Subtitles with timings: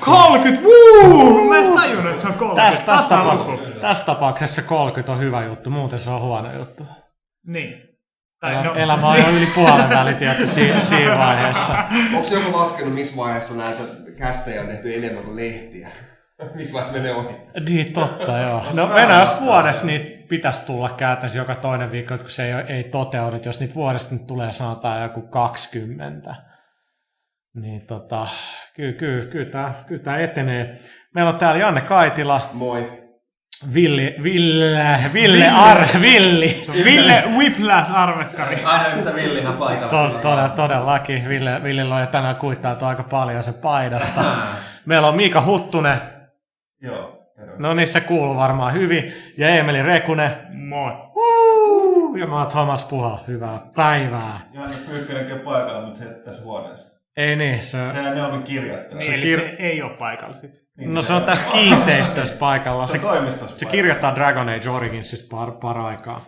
[0.00, 0.62] pelaajakästä.
[0.62, 0.62] 30!
[0.62, 1.48] Wuu!
[1.48, 2.70] Mä en tajunnut, että se on 30.
[2.70, 6.86] Tässä, tässä, tapa- tässä tapauksessa 30 on hyvä juttu, muuten se on huono juttu.
[7.46, 7.92] Niin.
[8.40, 11.84] Tai Elä, no, Elämä on jo yli puolen väli, tiedätkö, siinä, siinä vaiheessa.
[12.16, 13.82] Onko joku laskenut, missä vaiheessa näitä
[14.18, 15.90] kästejä on tehty enemmän kuin lehtiä?
[16.54, 17.36] missä vaiheessa menee ohi?
[17.68, 18.64] Niin, totta, joo.
[18.72, 22.84] No mennään, jos vuodessa niitä pitäisi tulla käytännössä joka toinen viikko, kun se ei, ei
[22.84, 23.36] toteudu.
[23.44, 26.34] Jos niitä vuodesta nyt tulee sanotaan joku 20,
[27.54, 28.26] niin tota,
[28.74, 30.78] kyllä, kyllä, kyllä, tämä, kyllä tämä etenee.
[31.14, 33.02] Meillä on täällä Janne Kaitila, Moi.
[33.74, 36.64] Villi, Ville, Ville, Ar, Villi.
[36.84, 38.64] Ville Whiplash arvekkari.
[38.64, 40.10] Aina yhtä villinä paikalla.
[40.10, 41.28] To, todella, todellakin.
[41.28, 44.24] Ville, Villillä on tänään kuittailtu aika paljon se paidasta.
[44.86, 45.98] Meillä on Miika Huttunen,
[46.80, 47.22] Joo,
[47.58, 50.30] no niin se kuuluu varmaan hyvin, ja Emeli Rekunen.
[50.50, 50.92] Moi.
[52.20, 54.40] Ja mä oon Thomas Puha, hyvää päivää.
[54.52, 56.91] Janne Pyykkönenkin on paikalla, mutta se tässä huoneessa.
[57.16, 58.98] Ei niin, se, Sehän ne on kirjoittanut.
[59.04, 60.50] Niin, eli kir- se ei ole paikalla sit.
[60.76, 62.86] no se on tässä kiinteistössä paikalla.
[62.86, 66.20] Se Se, on toimistossa se kirjoittaa Dragon Age Originsista par, paraikaa.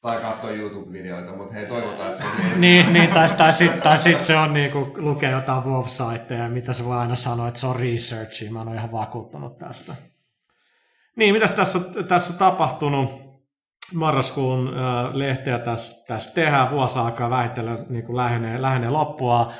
[0.00, 2.28] Tai katsoo YouTube-videoita, mutta hei, toivotaan, että se
[2.58, 6.84] Niin, niin tai, tai sitten tai sit se on niinku, lukee jotain WoW-saitteja, mitä se
[6.84, 8.50] voi aina sanoa, että se on researchi.
[8.50, 9.94] Mä en ole ihan vakuuttunut tästä.
[11.16, 13.28] Niin, mitäs tässä, on- tässä on tapahtunut?
[13.94, 19.52] Marraskuun äh, lehteä tässä, tässä tehdään, vuosi alkaa vähitellen niin kuin lähenee, lähenee loppua.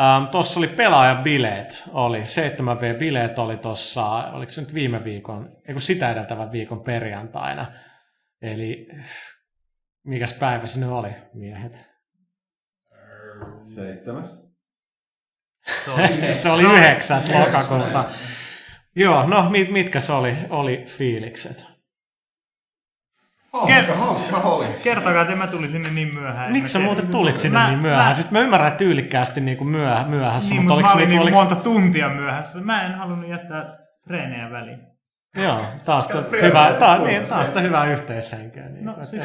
[0.00, 5.82] Ähm, tuossa oli pelaajabileet, oli 7V-bileet oli tuossa, oliko se nyt viime viikon, ei kun
[5.82, 7.72] sitä edeltävän viikon perjantaina.
[8.42, 8.88] Eli
[10.04, 11.84] mikäs päivä se nyt oli, miehet?
[13.74, 14.26] Seitsemäs.
[16.30, 17.22] se oli 9.
[17.40, 18.04] lokakuuta.
[18.96, 21.75] Joo, no mit, mitkä se oli, oli fiilikset?
[23.60, 24.66] Hauska, hauska oli.
[24.82, 26.52] Kertokaa, että mä tulin sinne niin myöhään.
[26.52, 28.06] Miksi sä Mä muuten tulit sinne Mä- niin myöhään?
[28.08, 30.96] Mä, Siis mä ymmärrän että tyylikkäästi niin kuin myöhä, myöhässä, niin, mutta mutta mä se
[30.96, 31.38] olin niin kuin, oliko...
[31.38, 32.60] monta tuntia myöhässä.
[32.60, 33.76] Mä en halunnut jättää
[34.08, 34.78] treenejä väliin.
[35.42, 38.68] Joo, taas sitä hyvää, taas, niin, taas sitä hyvää yhteishenkeä.
[38.68, 39.22] Niin, No siis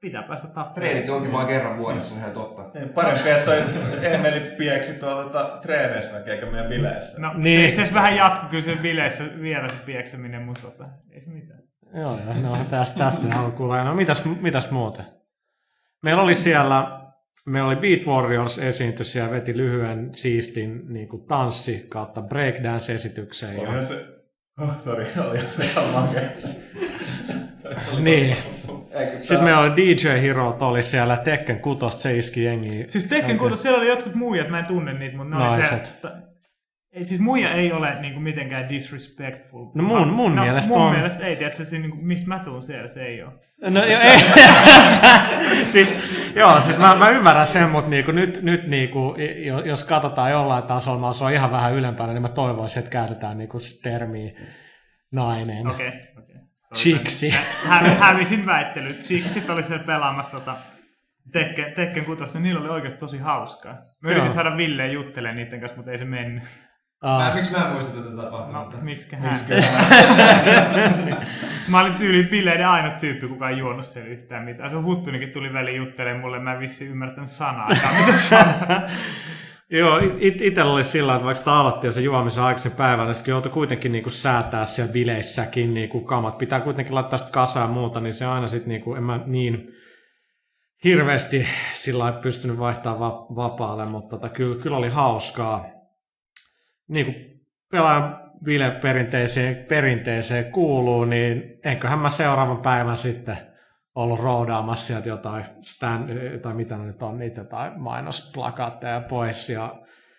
[0.00, 0.74] pitää päästä tappamaan.
[0.74, 2.78] Treenit onkin vain kerran vuodessa, ihan totta.
[2.78, 3.62] Niin, parempi, että toi
[4.02, 7.20] Emeli pieksi tuolla tota, treeneissä väkeä, eikä meidän bileissä.
[7.20, 7.42] No, Niin.
[7.42, 7.60] niin.
[7.60, 11.30] se itse asiassa vähän jatkuu kyllä sen bileissä vielä se piekseminen, mutta tota, ei se
[11.30, 11.45] mitään.
[11.96, 13.84] Joo, joo, no tästä, tästä haluan kuulla.
[13.84, 15.04] No mitäs, mitäs muuten?
[16.02, 17.00] Meillä oli siellä,
[17.46, 23.54] meillä oli Beat Warriors esiintyi siellä, veti lyhyen siistin niin kuin tanssi kautta breakdance-esityksen.
[23.54, 24.06] Ja, Olihan se...
[24.60, 26.22] Oh, sorry, olihan se ihan makea.
[28.00, 28.36] niin.
[29.20, 32.84] Sitten meillä oli DJ Hero, oli siellä Tekken 6, se iski jengiä.
[32.88, 35.86] Siis Tekken kuutos, siellä oli jotkut muijat, mä en tunne niitä, mutta ne oli Naiset.
[35.86, 36.12] se, ta-
[36.96, 39.66] ei, siis muija ei ole niinku mitenkään disrespectful.
[39.74, 40.92] No mun- mun no, mielestä mun on.
[40.92, 43.32] mielestä ei, tiedätkö, se, niinku, mistä mä tuun siellä, se ei ole.
[43.70, 44.18] No jo, ei.
[45.72, 45.96] siis,
[46.36, 50.64] joo, siis mä, mä ymmärrän sen, mutta niinku, nyt, nyt niinku, jo- jos katsotaan jollain
[50.64, 54.30] tasolla, mä oon ihan vähän ylempänä, niin mä toivoisin, että käytetään niinku termiä
[55.12, 55.66] nainen.
[55.66, 56.36] Okei, okay, okei.
[56.74, 57.34] Chiksi.
[57.68, 59.00] Hä, hävisin väittelyt.
[59.00, 60.56] Chiksit oli siellä pelaamassa tota,
[61.32, 63.72] Tekken, Tekken 6, niin niillä oli oikeasti tosi hauskaa.
[63.72, 64.34] Mä yritin Joo.
[64.34, 66.42] saada Villeen juttelemaan niiden kanssa, mutta ei se mennyt.
[67.02, 68.76] Mä, miksi mä en muista tätä tapahtunutta?
[68.76, 69.38] No, miksi hän?
[71.68, 74.70] Mä olin tyyliin bileiden ainut tyyppi, kuka ei juonut siellä yhtään mitään.
[74.70, 77.68] Se Huttunenkin tuli väliin juttelemaan mulle, mä en vissi ymmärtänyt sanaa.
[79.70, 83.14] Joo, it, itsellä oli sillä, että vaikka sitä aloitti jo se juomisen aikaisen päivän, niin
[83.14, 86.38] sitten joutui kuitenkin niinku säätää siellä bileissäkin niinku kamat.
[86.38, 89.68] Pitää kuitenkin laittaa sitä kasaan ja muuta, niin se aina sitten niinku, en mä niin
[90.84, 95.75] hirveästi sillä pystynyt vaihtamaan va- vapaalle, mutta tota, kyllä, kyllä oli hauskaa.
[96.88, 97.40] Niin kuin
[97.70, 103.38] pelaajan bile perinteeseen, perinteeseen kuuluu, niin enköhän mä seuraavan päivän sitten
[103.94, 109.50] ollut roudaamassa sieltä jotain stand, tai mitä ne nyt on, niitä jotain mainosplakaatteja pois.
[109.50, 109.74] Ja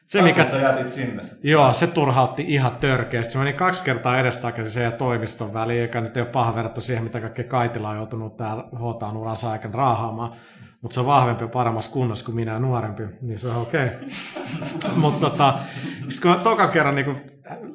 [0.07, 1.23] se, mikä, Sä jätit sinne.
[1.43, 3.33] joo, se turhautti ihan törkeästi.
[3.33, 6.81] Se meni kaksi kertaa edestakaisin sen ja toimiston väliin, joka nyt ei ole paha verrattu
[6.81, 10.35] siihen, mitä kaikkea Kaitila on joutunut täällä hoitaan uransa aikana raahaamaan.
[10.81, 13.89] Mutta se on vahvempi ja paremmassa kunnossa kuin minä nuorempi, niin se on okei.
[14.95, 15.59] Mutta tota,
[16.09, 17.21] sit kun mä tokan kerran niin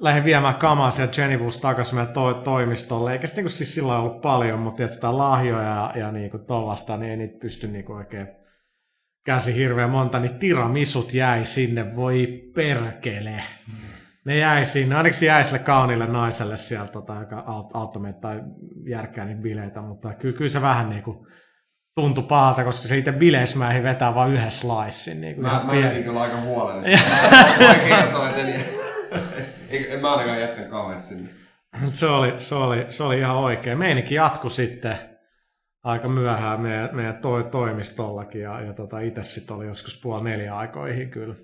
[0.01, 4.21] lähdin viemään kamaa sieltä Genevus takaisin meidän to- toimistolle, eikä sitä niin siis silloin ollut
[4.21, 8.29] paljon, mutta sitä lahjoja ja, ja niin tollasta, niin ei niitä pysty niin kuin oikein
[9.25, 13.43] käsi hirveän monta, niin tiramisut jäi sinne, voi perkele.
[14.25, 18.21] Ne jäi sinne, ainakin se jäi sille kauniille naiselle sieltä, tota, joka aut- auttoi meitä
[18.21, 18.41] tai
[18.89, 21.27] järkkää niitä bileitä, mutta kyllä, kyllä se vähän niin kuin
[21.95, 25.21] tuntui pahalta, koska se itse bileismäihin vetää vain yhden slicein.
[25.21, 27.07] Niin kuin Mä, mä menin kyllä aika huolellisesti.
[27.61, 28.49] Mä voin kertoa, että en,
[29.71, 31.31] en, en mä ainakaan jättänyt kauheasti sinne.
[31.81, 33.79] Mut se oli, se, oli, se oli ihan oikein.
[33.79, 34.99] Meininki jatku sitten
[35.83, 40.57] aika myöhään meidän, meidän toi, toimistollakin ja, ja tota, itse sitten oli joskus puoli neljä
[40.57, 41.35] aikoihin kyllä,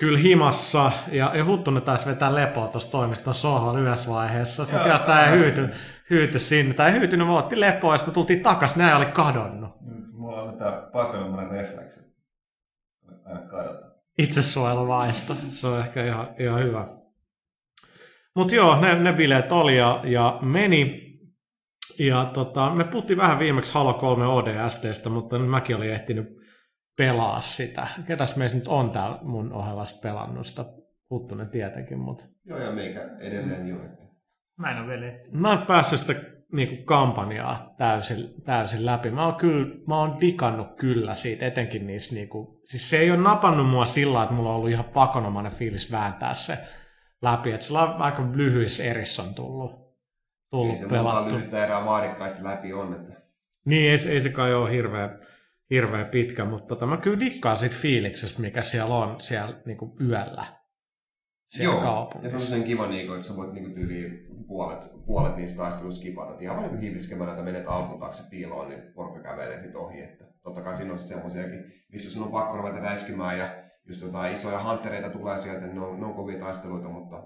[0.00, 0.92] kyllä himassa.
[1.12, 4.64] Ja, ja Huttunen taisi vetää lepoa tuossa toimiston sohvalla yhdessä vaiheessa.
[4.64, 5.68] Sitten mä tämä ei hyyty,
[6.10, 6.74] hyyty sinne.
[6.74, 8.78] Tai ei hyytynyt, me otti lepoa ja sitten me tultiin takaisin.
[8.78, 9.70] Näin oli kadonnut.
[10.12, 12.00] Mulla on tää pakonomainen refleksi.
[13.24, 13.86] Aina kadota.
[14.18, 15.36] itsesuojeluvaisto.
[15.48, 16.88] Se on ehkä ihan, ihan hyvä.
[18.34, 21.10] Mutta joo, ne, ne bileet oli ja, ja meni.
[21.98, 26.39] Ja tota, me puhuttiin vähän viimeksi Halo 3 ODSTstä, mutta nyt mäkin olin ehtinyt
[26.96, 27.86] pelaa sitä.
[28.06, 30.64] Ketäs meistä nyt on täällä mun ohella pelannut sitä?
[31.10, 33.76] Huttunen tietenkin, mutta Joo, ja meikä edelleen jo.
[33.84, 34.00] että-
[34.58, 35.32] Mä en ole vielä ehtinyt.
[35.40, 36.14] mä oon päässyt sitä
[36.52, 39.10] niinku kampanjaa täysin, täysin läpi.
[39.10, 43.20] Mä oon, kyllä, mä oon digannut kyllä siitä, etenkin niissä niinku, siis se ei ole
[43.20, 46.58] napannut mua sillä että mulla on ollut ihan pakonomainen fiilis vääntää se
[47.22, 51.34] läpi, että sillä on aika lyhyissä erissä on tullut, Ei tullut se pelattu.
[51.34, 52.94] lyhyttä erää vaadikaan, että se läpi on.
[52.94, 53.22] Että...
[53.64, 55.18] Niin, ei, se- ei se kai ole hirveä,
[55.70, 60.60] hirveä pitkä, mutta tota, mä kyllä dikkaan siitä fiiliksestä, mikä siellä on siellä niinku yöllä
[61.50, 62.48] siellä Joo, ja se on kaupungissa.
[62.48, 66.36] sen kiva, niinku, että sä voit niinku tyyliin puolet, puolet niistä taisteluista skipata.
[66.40, 70.02] Ihan vaan niinku hiiviskemällä, että menet auton taakse piiloon, niin porukka kävelee sit ohi.
[70.02, 73.48] Että totta kai siinä on sit semmosiakin, missä sun on pakko ruveta räiskimään ja
[73.88, 77.22] just jotain isoja huntereita tulee sieltä, niin ne on, ne on kovia taisteluita, mutta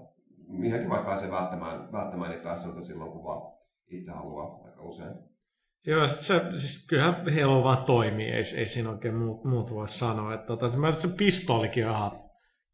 [0.63, 3.53] ihan kiva, että pääsee välttämään, välttämään niitä taisteluita silloin, kun vaan
[3.87, 5.13] itse haluaa aika usein.
[5.85, 9.89] Joo, sit se, siis kyllähän Halo vaan toimii, ei, ei siinä oikein muut, muut voi
[9.89, 10.33] sanoa.
[10.33, 12.11] Että tota, mä se pistoolikin on ihan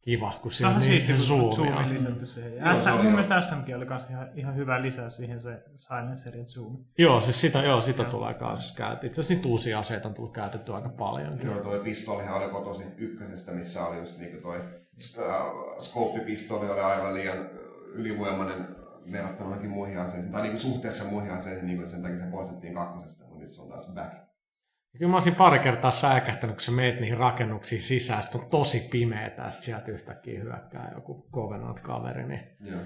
[0.02, 1.54] kiva, kun siinä on niin kun zoomia.
[1.54, 2.56] zoomi lisätty siihen.
[2.56, 6.36] Ja SM, oli mun mielestä SMG oli kans ihan, ihan hyvä lisäys siihen se silencer
[6.36, 6.84] ja zoom.
[6.98, 9.06] Joo, siis sitä, joo, sitä tulee kanssa käytetty.
[9.06, 11.40] Itse asiassa niitä uusia aseita on tullut käytetty aika paljon.
[11.44, 14.56] Joo, toi pistoolihan oli kotoisin ykkösestä, missä oli just niinku toi
[15.18, 15.34] äh,
[15.78, 17.38] skooppipistooli oli aivan liian
[17.92, 18.81] ylivoimainen
[19.12, 23.24] verrattuna johonkin muihin aseisiin, tai niinku suhteessa muihin aseisiin, niin sen takia se poistettiin kakkosesta,
[23.24, 24.12] mutta nyt se on taas back.
[24.92, 28.50] Ja Kyllä mä olisin pari kertaa säikähtänyt, kun sä meet niihin rakennuksiin sisään, sit on
[28.50, 28.90] tosi
[29.36, 32.28] ja sit sieltä yhtäkkiä hyökkää joku Covenant-kaveri.
[32.28, 32.40] Niin.
[32.60, 32.80] Joo.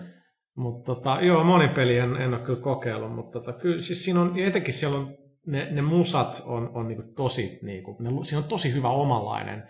[0.57, 4.21] Mutta tota, joo, monin peli en, en ole kyllä kokeillut, mutta tota, kyllä siis siinä
[4.21, 5.17] on, etenkin siellä on,
[5.47, 9.69] ne, ne musat on, on niinku tosi, niinku, ne, siinä on tosi hyvä omanlainen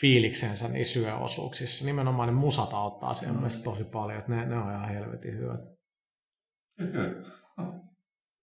[0.00, 1.86] fiiliksensä niissä yöosuuksissa.
[1.86, 3.48] Nimenomaan ne musat auttaa siihen mm.
[3.64, 5.60] tosi paljon, että ne, ne on ihan helvetin hyvät.
[6.76, 7.32] Kyllä, kyllä.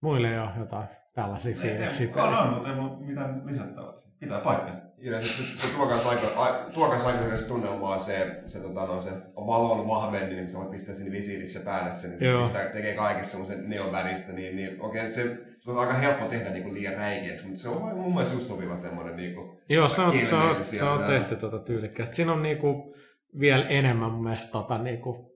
[0.01, 3.93] Muille ei ole jotain tällaisia fiiliksiä Ei, on, on, mutta ei mulla mitään lisättävää.
[4.19, 4.81] Pitää paikkansa.
[5.21, 9.09] Se, se tuo kanssa aika, a, tuo kanssa aika tunnelmaa se, se, tota, no, se
[9.35, 12.95] valon vahvemmin, niin kun sä voit pistää sinne visiirissä päälle sen, niin se pistää, tekee
[12.95, 16.93] kaikessa semmoisen neonväristä, niin, niin okei, se, se on aika helppo tehdä niin kuin liian
[16.93, 20.35] räikeäksi, mutta se on mun mielestä just sopiva semmoinen niin kuin, Joo, se on, se
[20.35, 22.15] on, se on tehty tota tyylikkäästi.
[22.15, 22.95] Siinä on niinku
[23.39, 25.28] vielä enemmän mun mielestä tota niinku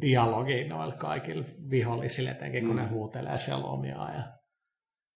[0.00, 2.82] dialogia noilla kaikilla vihollisille, etenkin kun Mm.
[2.82, 4.22] ne huutelee siellä omiaan ja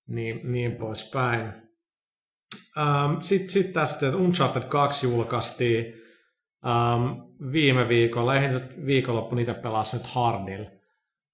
[0.09, 1.53] niin, niin poispäin.
[2.79, 5.95] Ähm, Sitten sit tästä, että Uncharted 2 julkaistiin
[6.67, 7.21] ähm,
[7.53, 8.35] viime viikolla.
[8.35, 10.67] Eihän se viikonloppu niitä pelasi nyt Hardil,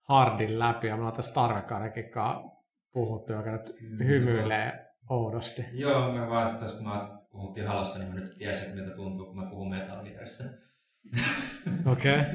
[0.09, 0.87] Hardin läpi.
[0.87, 2.04] Ja me ollaan tästä Tarvekarekin
[2.92, 5.64] puhuttu, joka nyt hymyilee oudosti.
[5.73, 9.37] Joo, vaan sitten, kun mä puhuttiin halosta, niin mä nyt tiesin, että miltä tuntuu, kun
[9.37, 10.44] mä puhun Metal Gearista.
[11.87, 12.20] Okei.
[12.20, 12.25] Okay.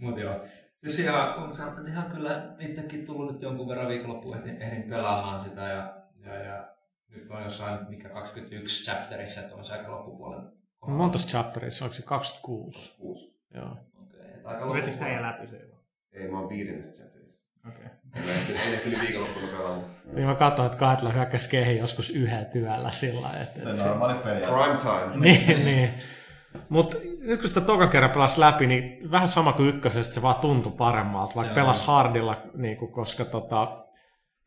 [0.00, 0.40] Mut joo.
[0.76, 5.40] Siis ihan, on saattanut ihan kyllä itsekin tullut nyt jonkun verran viikonloppuun ehdin, ehdin pelaamaan
[5.40, 6.68] sitä ja, ja, ja
[7.08, 10.40] nyt on jossain mikä 21 chapterissa, että on se aika loppupuolen
[10.78, 11.02] kohdalla.
[11.02, 12.94] Monta chapterissa, onko se 26?
[12.98, 13.38] uusi.
[13.54, 13.76] Joo.
[14.02, 15.60] Okei, aika Vetikö sä läpi se?
[16.12, 17.40] Ei, mä oon viidennessä chapterissa.
[17.68, 17.86] Okei.
[18.14, 19.90] En ehtinyt, en ehtinyt viikonloppuna pelaamaan.
[20.04, 23.88] Niin mä katsoin, että Kaetla hyökkäsi kehi joskus yhden työllä sillä lailla, että, Se on
[23.88, 24.40] normaali peli.
[24.40, 25.16] Prime time.
[25.16, 25.94] niin, niin.
[26.68, 26.96] Mutta
[27.28, 30.72] nyt kun sitä tokan kerran pelasi läpi, niin vähän sama kuin ykkösessä, se vaan tuntui
[30.72, 33.84] paremmalta, vaikka pelas hardilla, niin kuin, koska tota,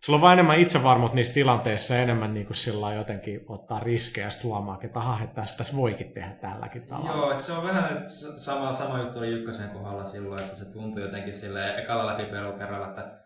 [0.06, 4.32] sulla on vaan enemmän itsevarmuutta niissä tilanteissa enemmän niin kuin sillä jotenkin ottaa riskejä ja
[4.32, 4.52] sitten
[4.84, 7.12] että aha, että tässä, tässä voikin tehdä tälläkin tavalla.
[7.12, 10.66] Joo, että se on vähän, s- sama, sama juttu oli Ykkösen kohdalla silloin, että se
[10.66, 13.20] tuntui jotenkin sille ekalla läpipelukerralla, että,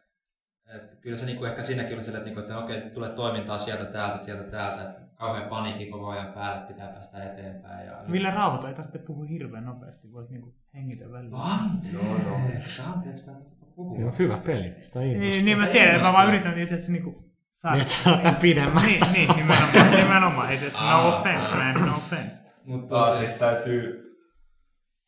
[0.75, 3.57] että kyllä se niinku ehkä siinäkin oli sille, että, niinku, että okei, nyt tulee toimintaa
[3.57, 7.87] sieltä täältä, sieltä täältä, että kauhean paniikki koko ajan päälle, pitää päästä eteenpäin.
[7.87, 11.37] Ja Millä rauhoita ei tarvitse puhua hirveän nopeasti, voit niinku hengitä välillä.
[11.37, 13.37] Anteeksi, anteeksi, tämä
[13.75, 14.01] puhuu.
[14.01, 15.45] Joo, hyvä peli, sitä Niin, innostaa.
[15.45, 17.23] niin mä Sitä tiedän, mä vaan yritän itse asiassa niinku
[17.57, 17.75] saada.
[17.75, 18.99] Niin, että saada pidemmäksi.
[18.99, 20.49] Niin, niin nimenomaan, nimenomaan.
[20.51, 21.17] Ei tässä no Aa.
[21.17, 22.37] offense, man, no offense.
[22.65, 24.01] Mutta siis täytyy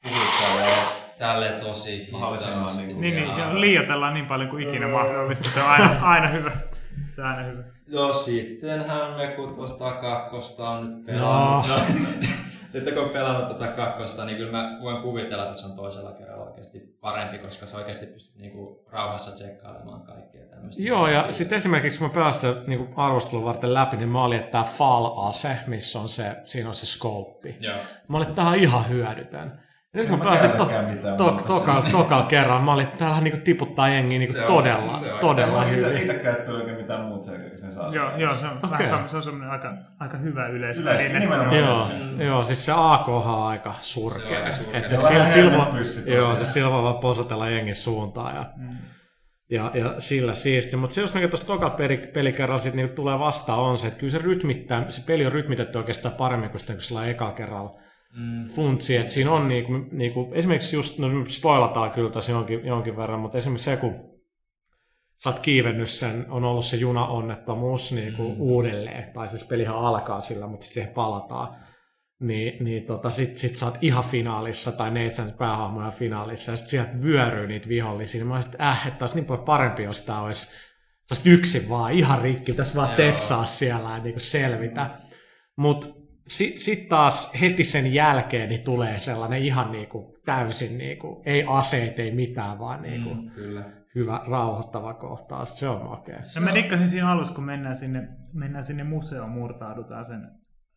[0.03, 2.83] puhuttaa tälle tosi Mahdollisimman hitaasti.
[2.83, 5.49] niinku- Niin, niin, liioitellaan niin paljon kuin ikinä mahdollista.
[5.49, 6.51] Se on aina, aina hyvä.
[7.15, 7.63] Se on aina hyvä.
[7.88, 11.67] Joo, sittenhän me kun tuosta kakkosta on nyt pelannut.
[11.67, 11.79] No.
[12.70, 16.12] sitten kun on pelannut tätä kakkosta, niin kyllä mä voin kuvitella, että se on toisella
[16.12, 20.82] kerralla oikeasti parempi, koska se oikeasti pystyy niinku rauhassa tsekkailemaan kaikkea tämmöistä.
[20.82, 24.39] Joo, ja sitten esimerkiksi kun mä pelasin sitä niin arvostelun varten läpi, niin mä olin,
[24.39, 27.56] että tämä Fall-ase, missä on se, siinä on se scope.
[27.60, 27.75] Joo.
[28.08, 29.60] Mä olin, että tämä on ihan hyödytön.
[29.94, 30.65] Ja nyt mä pääsin to,
[31.17, 34.48] to, muuta toka, tokalla kerran, mä olin, että täällä niinku tiputtaa jengiä niinku Se on-
[34.48, 35.96] todella, se todella Mä sitä hyvin.
[35.96, 37.47] niitä käyttänyt oikein mitään muuta kun
[37.77, 37.96] saa.
[37.96, 38.86] Joo, joo, se on, okay.
[38.88, 41.19] vähän, se on semmoinen aika, aika hyvä yleisväline.
[41.19, 41.57] nimenomaan.
[41.57, 41.88] Joo,
[42.19, 44.38] joo, siis se AK on aika Se on surkea.
[44.39, 44.77] aika surkea.
[44.79, 46.17] Että Se on sillä vähän silvo, hernepyssy tosiaan.
[46.17, 48.77] joo, se silva vaan posatella jengin suuntaan ja, Mm.
[49.51, 50.75] ja, ja sillä siisti.
[50.75, 54.00] Mutta se, jos mikä tuossa toka peli, pelikerralla sit niinku tulee vastaan, on se, että
[54.00, 57.79] kyllä se rytmittää, se peli on rytmitetty oikeastaan paremmin kuin sitä, kun sillä eka kerralla
[58.17, 58.48] Mm.
[58.48, 62.98] funtsi, että siinä on niinku, niinku, esimerkiksi just, no nyt spoilataan kyllä tässä jonkin, jonkin
[62.98, 63.96] verran, mutta esimerkiksi se, kun
[65.24, 68.41] sä oot kiivennyt sen, on ollut se junaonnettomuus niinku mm.
[68.41, 71.55] uudelleen, tai siis pelihän alkaa sillä, mutta sitten siihen palataan,
[72.19, 76.67] niin, niin tota, sit, sit sä oot ihan finaalissa, tai Nathan päähahmoja finaalissa, ja sit
[76.67, 80.01] sieltä vyöryy niitä vihollisia, niin mä olisin, että äh, että olisi niin paljon parempi, jos
[80.01, 80.47] tää olisi,
[81.12, 82.97] olisit yksin vaan, ihan rikki, tässä vaan Joo.
[82.97, 84.89] tetsaa siellä ja niinku selvitä.
[85.57, 85.88] Mutta
[86.27, 92.00] sitten sit taas heti sen jälkeen niin tulee sellainen ihan niinku täysin, niinku, ei aseet,
[92.00, 93.77] ei mitään, vaan niinku Mm, kyllä.
[93.98, 95.60] Hyvä rauhoittava kohtaus.
[95.60, 96.20] Se on makea.
[96.39, 100.27] No mä dikkasin siinä alussa, kun mennään sinne, mennään sinne museoon, murtaudutaan sen,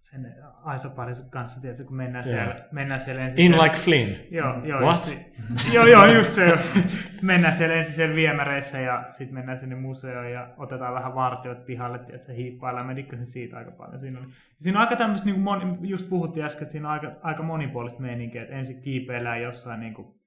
[0.00, 0.34] sen
[0.64, 0.90] Aisa
[1.30, 2.34] kanssa, tiedätkö, kun mennään Joo.
[2.36, 4.10] siellä, mennään siellä ensin In siellä- like Flynn.
[4.30, 4.96] Joo, joo, What?
[4.96, 6.52] just, se- joo, joo, just se.
[7.22, 12.00] mennään siellä ensin siellä viemäreissä ja sitten mennään sinne museoon ja otetaan vähän vartiot pihalle,
[12.12, 12.86] että hiippaillaan.
[12.86, 14.00] Mä dikkasin siitä aika paljon.
[14.00, 14.26] Siinä, oli,
[14.60, 17.42] siinä on aika tämmöistä, niin kuin moni, just puhuttiin äsken, että siinä on aika, aika
[17.42, 20.19] monipuolista meininkiä, että ensin kiipeillään jossain niin kuin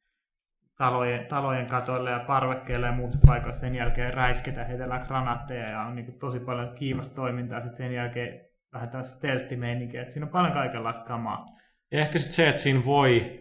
[0.78, 3.60] talojen, talojen katoilla ja parvekkeilla ja muissa paikoissa.
[3.62, 7.60] Sen jälkeen räisketään, heitellään granaatteja ja on niin kuin tosi paljon kiivasta toimintaa.
[7.62, 8.42] Sitten sen jälkeen
[8.74, 10.02] vähän tämmöistä stelttimeininkiä.
[10.02, 11.46] että Siinä on paljon kaikenlaista kamaa.
[11.92, 13.40] Ja ehkä sitten se, että siinä voi,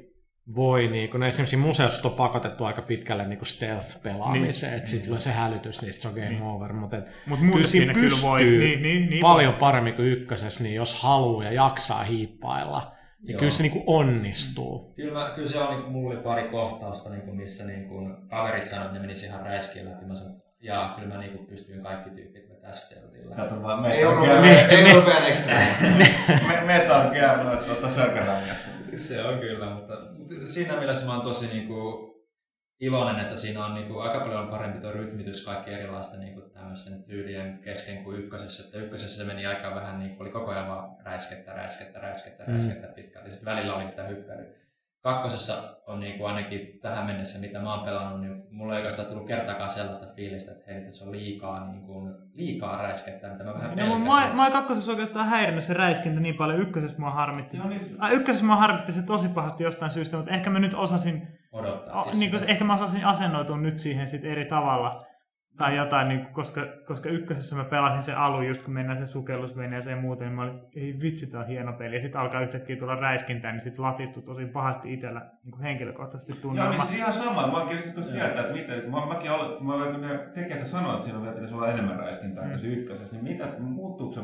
[0.54, 4.78] voi niin kun esimerkiksi museossa on pakotettu aika pitkälle niin stealth-pelaamiseen, Niin.
[4.78, 6.42] että siitä tulee se hälytys, niin se on game Niin.
[6.42, 6.72] over.
[6.72, 8.44] Mutta et Mut kyllä siinä siinä kyllä pystyy voi.
[8.44, 13.38] Niin, niin, niin paljon paremmin kuin ykkösessä, niin jos haluaa ja jaksaa hiippailla, niin Joo.
[13.38, 14.92] kyllä se niin onnistuu.
[14.96, 17.88] Kyllä, mä, kyllä se on, niin kuin, mulla oli pari kohtausta, niin kuin, missä niin
[17.88, 20.04] kuin, kaverit sanoivat, että ne menisi ihan räiskiin läpi.
[20.04, 23.36] Mä sanoin, että jaa, kyllä mä niin kuin, pystyin kaikki tyypit vetää stealthilla.
[23.36, 25.54] Kato vaan Metal Euroopan, Gear, Euroopan extra.
[25.98, 28.70] Me- Metal Gear noita tuota selkärangassa.
[28.96, 32.11] Se on kyllä, mutta, mutta siinä mielessä mä oon tosi niin kuin,
[32.82, 36.50] iloinen, että siinä on niin kuin, aika paljon parempi tuo rytmitys kaikki erilaisten niin kuin,
[36.50, 38.64] tämmöisten tyylien kesken kuin ykkösessä.
[38.64, 42.44] Että ykkösessä se meni aika vähän, niin kuin, oli koko ajan vaan räiskettä, räiskettä, räiskettä,
[42.44, 42.50] Mm.
[42.52, 43.30] räiskettä pitkälti.
[43.30, 44.46] Sitten välillä oli sitä hyppelyä.
[45.00, 45.54] Kakkosessa
[45.86, 49.26] on niin kuin ainakin tähän mennessä, mitä mä oon pelannut, niin mulla ei oikeastaan tullut
[49.26, 53.54] kertaakaan sellaista fiilistä, että hei, nyt se on liikaa, niin kuin, liikaa räiskettä, mitä mä
[53.54, 54.00] vähän No, pelkäsin.
[54.00, 57.56] mua, mua ei kakkosessa oikeastaan häirinnyt se räiskintä niin paljon, ykkösessä mua harmitti.
[57.56, 57.80] Joo, niin-
[58.12, 62.02] ykkösessä mua harmitti se tosi pahasti jostain syystä, mutta ehkä mä nyt osasin, odottaa.
[62.02, 64.98] o, niin kuin, ehkä mä osasin asennoitua nyt siihen sit eri tavalla.
[65.56, 69.12] Tai jotain, niin kuin, koska, koska ykkösessä mä pelasin se alu just kun mennään se
[69.12, 71.94] sukellusveneeseen ja muuten, niin mä olin, ei vitsi, tää on hieno peli.
[71.94, 76.32] Ja sitten alkaa yhtäkkiä tulla räiskintää, niin sitten latistui tosi pahasti itsellä niin kuin henkilökohtaisesti
[76.32, 76.70] Joo, tunnelma.
[76.70, 77.46] niin siis ihan sama.
[77.46, 80.92] Mä oon kiinnostunut tietää, että miten, mä, mäkin olen, kun mä kun ne tekijät sanoo,
[80.92, 84.20] että siinä vielä pitäisi olla enemmän räiskintää kuin se ykkösessä, niin mitä, muuttuuko se,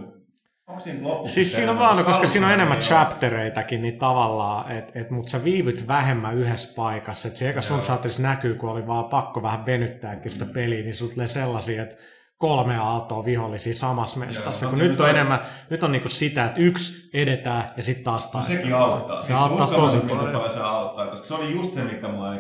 [0.69, 1.35] onko siinä lopuksi?
[1.35, 5.45] Siis siinä on vaan, koska siinä on enemmän chaptereitakin, niin tavallaan, että et, mutta sä
[5.45, 7.29] viivyt vähemmän yhdessä paikassa.
[7.29, 10.95] Että se eka sun chapterissa näkyy, kun oli vaan pakko vähän venyttääkin sitä peliä, niin
[10.95, 11.97] sut tulee sellaisia, että
[12.37, 14.65] kolme aaltoa vihollisia samassa mestassa.
[14.65, 17.83] Joo, kun no, nyt on on- enemmän, nyt on niinku sitä, että yksi edetään ja
[17.83, 18.63] sitten taas No, taistellaan.
[18.63, 19.21] sekin auttaa.
[19.23, 22.35] Se siis auttaa tosi paljon se auttaa, koska se oli just se, mikä mua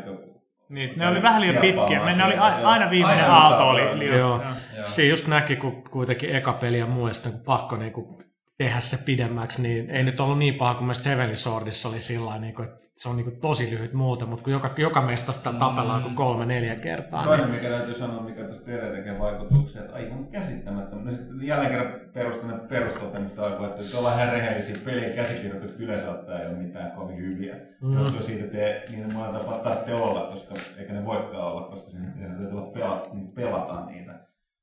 [0.69, 1.87] niin Niin, ne oli vähän liian pitkiä.
[1.87, 2.35] Sieppaamaan Ne oli
[2.65, 4.19] aina viimeinen Aina aalto oli liian.
[4.19, 4.43] Joo.
[4.77, 4.87] Joo.
[4.87, 8.23] Se just näki, kun kuitenkin eka peli ja muista, kun pakko niinku
[8.59, 12.39] tehdä se pidemmäksi, niin ei nyt ollut niin paha kuin mielestäni Heavenly Swordissa oli sillä
[12.39, 16.15] niin että se on niinku tosi lyhyt muuten, mutta kun joka, joka mestasta tapellaan kuin
[16.15, 20.27] kolme neljä kertaa, niin Toinen, mikä täytyy sanoa, mikä tuosta Tere tekee vaikutuksia, että aivan
[20.27, 21.05] käsittämättömän.
[21.05, 24.77] No sitten jälleen kerran perustana perustotemusta alkoi, että nyt ollaan ihan rehellisiä.
[24.85, 27.55] Pelien käsikirjoitukset yleensä ottaa ei ole mitään kovin hyviä.
[27.55, 27.89] Mm.
[27.89, 27.99] Mm.
[27.99, 31.91] Johtuu siitä, että ei, niin monella tapaa tarvitse olla, koska eikä ne voikaan olla, koska
[31.91, 34.15] siinä täytyy olla pelata, niin pelata niitä.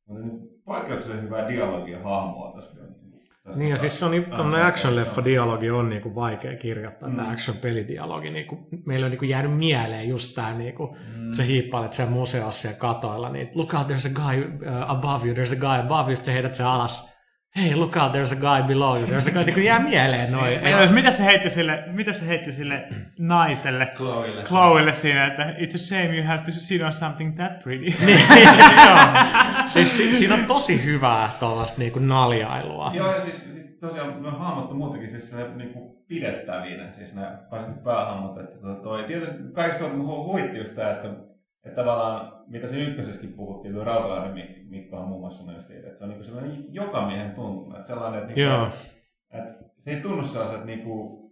[0.08, 2.76] Mutta nyt poikkeuksellisen hyvää dialogia hahmoa tässä.
[3.56, 7.16] Niin ja siis se on niin, tämmöinen action-leffa-dialogi on niinku vaikea kirjoittaa, mm.
[7.16, 8.30] Tämä action-pelidialogi.
[8.30, 11.34] Niinku, meillä on niinku jäänyt mieleen just tämä, niinku, mm.
[11.34, 15.36] se hiippailet siellä museossa ja katoilla, niin look out, there's a guy uh, above you,
[15.36, 17.15] there's a guy above you, sitten heität sen alas.
[17.58, 19.08] Hei, look out, there's a guy below you.
[19.08, 20.54] There's a guy, niin jää mieleen noin.
[20.64, 22.88] Ja jos, mitä se heitti sille, mitä se heitti sille
[23.20, 24.44] naiselle, Chloelle.
[24.44, 27.86] Chloelle siinä, että it's a shame you have to sit on something that pretty.
[28.86, 28.98] Joo.
[29.68, 32.92] Siis si- siinä on tosi hyvää tuollaista niinku naljailua.
[32.94, 37.38] Joo, ja siis, siis tosiaan ne on hahmot on muutenkin siis niinku pidettävinä, siis nämä
[37.52, 38.38] varsinkin päähahmot.
[38.38, 41.08] Että to, toi, tietysti kaikista on hu- huitti just tämä, että,
[41.66, 46.10] että tavallaan, mitä se ykkösessäkin puhuttiin, tuo Rautalainen Mik- Mikkohan muun muassa että se on
[46.10, 48.76] niinku sellainen jokamiehen tuntunut, että sellainen, että, niinku,
[49.34, 51.26] että se ei tunnu sellaiset niinku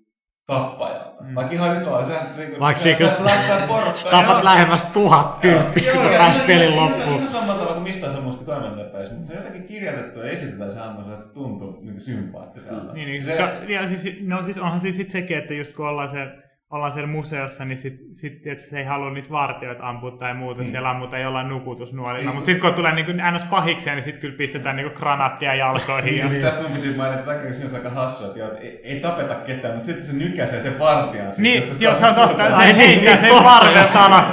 [0.46, 1.24] tappajalta.
[1.24, 1.36] Mm.
[1.36, 3.06] Vaikka ihan lailla, sä, niinku, Vaikka sä, se
[3.48, 3.94] sä.
[3.96, 7.16] Sä tapat lähemmäs tuhat tyyppiä, kun sä pääst pelin loppuun.
[7.16, 10.78] Ihan samalla tavalla kuin mistään semmoista toimintapäissä, mutta se on jotenkin kirjoitettu ja esitetään se
[10.78, 12.94] hahmo, että se tuntuu niin sympaattiselta.
[12.94, 13.38] Niin, niin, se,
[13.68, 16.32] ja siis, no siis onhan siis sit sekin, että just kun ollaan siellä,
[16.74, 20.62] ollaan siellä museossa, niin sit, sit että se ei halua niitä vartijoita ampua tai muuta,
[20.62, 20.66] mm.
[20.66, 22.26] siellä ammutaan jollain nukutusnuolilla.
[22.26, 22.36] Niin.
[22.36, 23.44] Mutta sitten kun tulee niin ns.
[23.44, 26.18] pahiksia, niin sitten kyllä pistetään niin granaattia jalkoihin.
[26.18, 26.42] ja Ja, niin.
[26.42, 29.36] tästä mun piti mainita, että takia siinä on aika hassua, että, joo, ei, ei, tapeta
[29.36, 31.32] ketään, mutta sitten se nykäisee sen vartijan.
[31.32, 33.30] siitä, niin, joo, se on totta, se niin, heittää niin, sen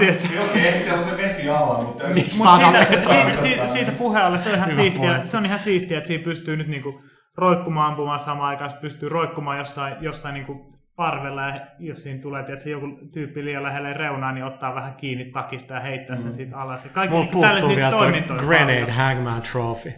[0.08, 2.04] että se- Okei, ehkä siellä on se vesi alla, mutta...
[2.08, 3.92] Niin, Mutta Sana siitä, siitä, siitä,
[4.26, 7.02] ollen se on ihan siistiä, se on ihan siistiä, että siinä pystyy nyt niinku
[7.36, 10.69] roikkumaan ampumaan samaan aikaan, se pystyy roikkumaan jossain, jossain niinku
[11.00, 15.24] parvella ja jos siinä tulee, että joku tyyppi liian lähelle reunaa, niin ottaa vähän kiinni
[15.24, 16.84] takista ja heittää sen siitä alas.
[16.84, 18.42] Ja kaikki Mulla niinku puuttuu tällaisia vielä toi toimintoja.
[18.42, 18.96] Grenade paljon.
[18.96, 19.92] Hangman Trophy.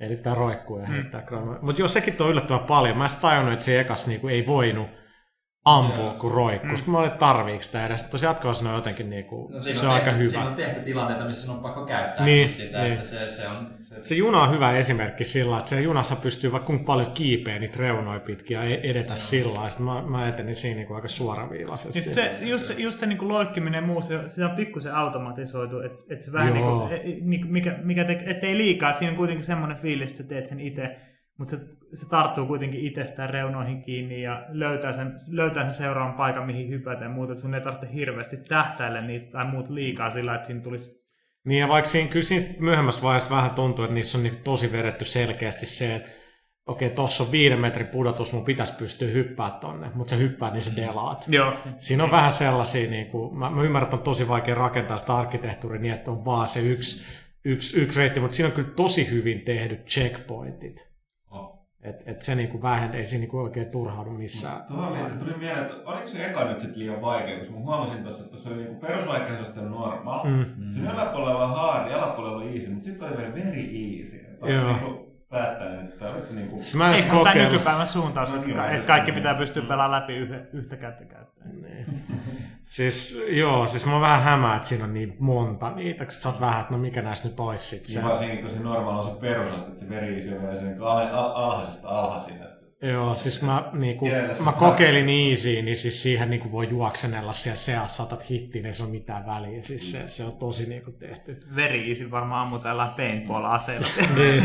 [0.00, 1.58] Eli tää roikkuu ja heittää mm.
[1.62, 2.98] Mutta joo, sekin on yllättävän paljon.
[2.98, 4.86] Mä en tajunnut, että se ekas niinku ei voinut
[5.64, 6.14] ampua Joo.
[6.14, 6.70] kuin roikkuu.
[6.70, 6.76] Mm.
[6.76, 8.04] Sitten mä olin, että tarviiko sitä edes.
[8.04, 10.28] Tuossa jatkossa on jotenkin niinku, No, se on tehty, aika hyvä.
[10.28, 12.92] Siinä on tehty tilanteita, missä sun on pakko käyttää Niin, sitä, niin.
[12.92, 13.78] että se, se on...
[13.88, 17.58] Se, Se juna on hyvä esimerkki sillä, että se junassa pystyy vaikka kuinka paljon kiipeä
[17.58, 19.68] niitä reunoja pitkin ja e- edetä sillä lailla.
[19.68, 22.02] Sitten mä, mä etenin siinä niinku aika suoraviivaisesti.
[22.02, 25.80] Siis se, just, se, just se niinku loikkiminen ja muu, se, se on pikkusen automatisoitu,
[25.80, 26.88] että et se vähän Joo.
[26.88, 30.28] niinku, e, niinku, mikä, mikä te, ettei liikaa, siinä on kuitenkin semmoinen fiilis, että sä
[30.28, 30.96] teet sen itse,
[31.38, 31.62] mutta se,
[31.94, 37.04] se tarttuu kuitenkin itsestään reunoihin kiinni ja löytää sen, löytää sen seuraavan paikan, mihin hypätä
[37.04, 40.90] ja muuta, sun ei tarvitse hirveästi tähtäillä niitä tai muut liikaa sillä, että siinä tulisi
[41.44, 44.72] Niin ja vaikka siinä, kyllä siinä myöhemmässä vaiheessa vähän tuntuu, että niissä on niinku tosi
[44.72, 46.10] vedetty selkeästi se, että
[46.66, 50.62] okei, tossa on viiden metrin pudotus, mun pitäisi pystyä hyppää tonne, mutta sä hyppäät, niin
[50.62, 51.24] sä delaat.
[51.28, 51.54] Joo.
[51.78, 55.16] Siinä on vähän sellaisia, niin kuin, mä, mä ymmärrän, että on tosi vaikea rakentaa sitä
[55.16, 57.04] arkkitehtuuria niin, että on vaan se yksi,
[57.44, 60.87] yksi, yksi reitti, mutta siinä on kyllä tosi hyvin tehdyt checkpointit.
[61.84, 61.94] Oh.
[62.06, 64.62] Et, se niin kuin vähentää, ei siinä niin kuin oikein turhaudu missään.
[64.62, 68.02] Tuohon liittyen tuli mieleen, että oliko se eka nyt sitten liian vaikea, koska mä huomasin
[68.02, 70.24] tuossa, että tuossa oli niinku perusvaikeus sitten normal.
[70.24, 70.44] Mm.
[70.56, 70.72] Mm.
[70.72, 74.38] Siinä yläpuolella oli hard, alapuolella oli easy, mutta sitten oli vielä very easy.
[74.44, 74.72] Se Joo.
[74.72, 76.56] niinku päättänyt, että oliko se niinku...
[76.56, 77.52] Siis mä en kokeillut.
[77.52, 79.14] nykypäivän suuntaus, No että niin, ka- että kaikki niin.
[79.20, 81.62] pitää pystyä pelaamaan läpi yhtä, yhtä kättä käyttäen.
[81.62, 81.86] Niin.
[82.64, 86.40] Siis joo, siis mä vähän hämää, että siinä on niin monta niitä, kun sä oot
[86.40, 87.98] vähän, että no mikä näistä nyt olisi sit se.
[87.98, 91.14] Niin varsinkin kun se normaali on se perusaste, että se veri on vielä se al-
[91.14, 92.34] al- alhaisesta alhaisin.
[92.34, 92.57] Että...
[92.82, 97.58] Joo, siis mä, niinku, se mä kokeilin easy, niin siis siihen niinku voi juoksenella siellä
[97.58, 99.62] seassa, saatat hittiin, ei se ole mitään väliä.
[99.62, 101.40] Siis se, se on tosi niinku tehty.
[101.56, 103.86] Veri easy varmaan ammutaan jollain paintball-aseella.
[104.18, 104.42] Niin.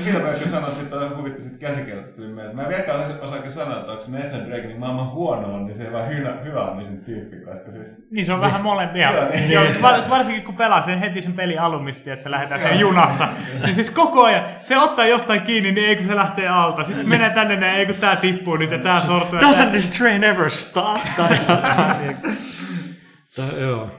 [0.00, 2.56] Siitä mä ehkä sanoa, että on huvitti sit käsikirjoitusta tuli mieleen.
[2.56, 5.76] Mä en vieläkään osaa sanoa, että onko se Nathan Drake niin maailman huono on, niin
[5.76, 7.88] se ei vaan hyvä, hyvä on niin sen tyyppi, koska siis...
[8.10, 9.12] Niin se on vähän molempia.
[9.12, 9.50] Joo, niin.
[9.50, 12.80] Joo, siis var, varsinkin kun pelaa sen heti sen pelin alumisti, että se lähdetään sen
[12.80, 13.28] junassa.
[13.64, 16.84] Niin siis koko ajan, se ottaa jostain kiinni, niin ei kun se lähtee alta.
[16.84, 17.08] Sitten se
[17.48, 19.38] tänne, niin ei kun tää tippuu nyt ja tää sortuu.
[19.38, 21.00] Doesn't tää- this train ever stop?
[21.16, 22.16] Tai jotain.
[23.36, 23.90] Tai, joo.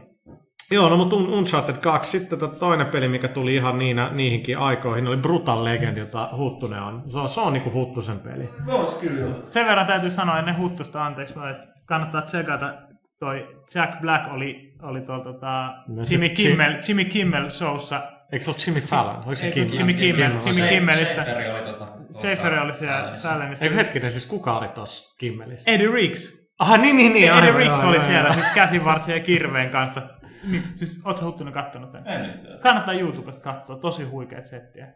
[0.72, 2.12] Joo, no mutta Un- Uncharted 2.
[2.20, 6.82] Sitten to- toinen peli, mikä tuli ihan niinä, niihinkin aikoihin, oli Brutal Legend, jota Huttunen
[6.82, 7.04] on.
[7.12, 8.50] Se on, se on niinku Huttusen peli.
[8.66, 9.36] No, kyllä.
[9.48, 12.74] Sen verran täytyy sanoa ennen huttusta, anteeksi vaan, että kannattaa tsekata
[13.20, 18.02] toi Jack Black oli, oli tuolla tota, No Jimmy, Jim- Kimmel, Jimmy Kimmel showssa.
[18.32, 19.16] Eikö se ole Jimmy Fallon?
[19.16, 19.68] Oliko se Ei, Kim?
[19.78, 20.48] Jimmy Kimmel, Kimmel.
[20.56, 21.22] Jimmy Kimmelissä.
[21.24, 23.30] Schaeferi oli tuossa Schaefer oli siellä Fallonissa.
[23.30, 23.66] Fallonissa.
[23.66, 25.72] Eikö hetkinen, siis kuka oli tossa Kimmelissä?
[25.72, 26.34] Eddie Riggs.
[26.60, 27.34] Aha, niin, niin, niin.
[27.34, 30.02] Eddie Riggs oli siellä, siis käsivarsia ja kirveen kanssa.
[30.44, 32.08] Niin, siis ootko huttunut kattonut tämän?
[32.08, 32.60] En asiassa.
[32.60, 34.94] Kannattaa YouTubesta katsoa, tosi huikeat settiä.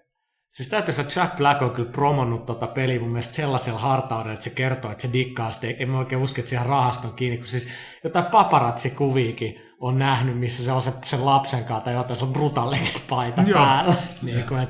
[0.52, 4.34] Siis täytyy sanoa, että Jack Black on kyllä promonnut tota peliä mun mielestä sellaisella hartaudella,
[4.34, 5.68] että se kertoo, että se dikkaa sitä.
[5.80, 7.68] En mä oikein usko, että siihen rahaston kiinni, kun siis
[8.04, 12.34] jotain paparazzi-kuviikin on nähnyt, missä se on se, sen lapsen kanssa tai jotain, se on
[12.34, 12.76] brutal
[13.10, 13.60] paita Joo.
[13.60, 13.94] päällä.
[14.22, 14.70] niin kuin, et,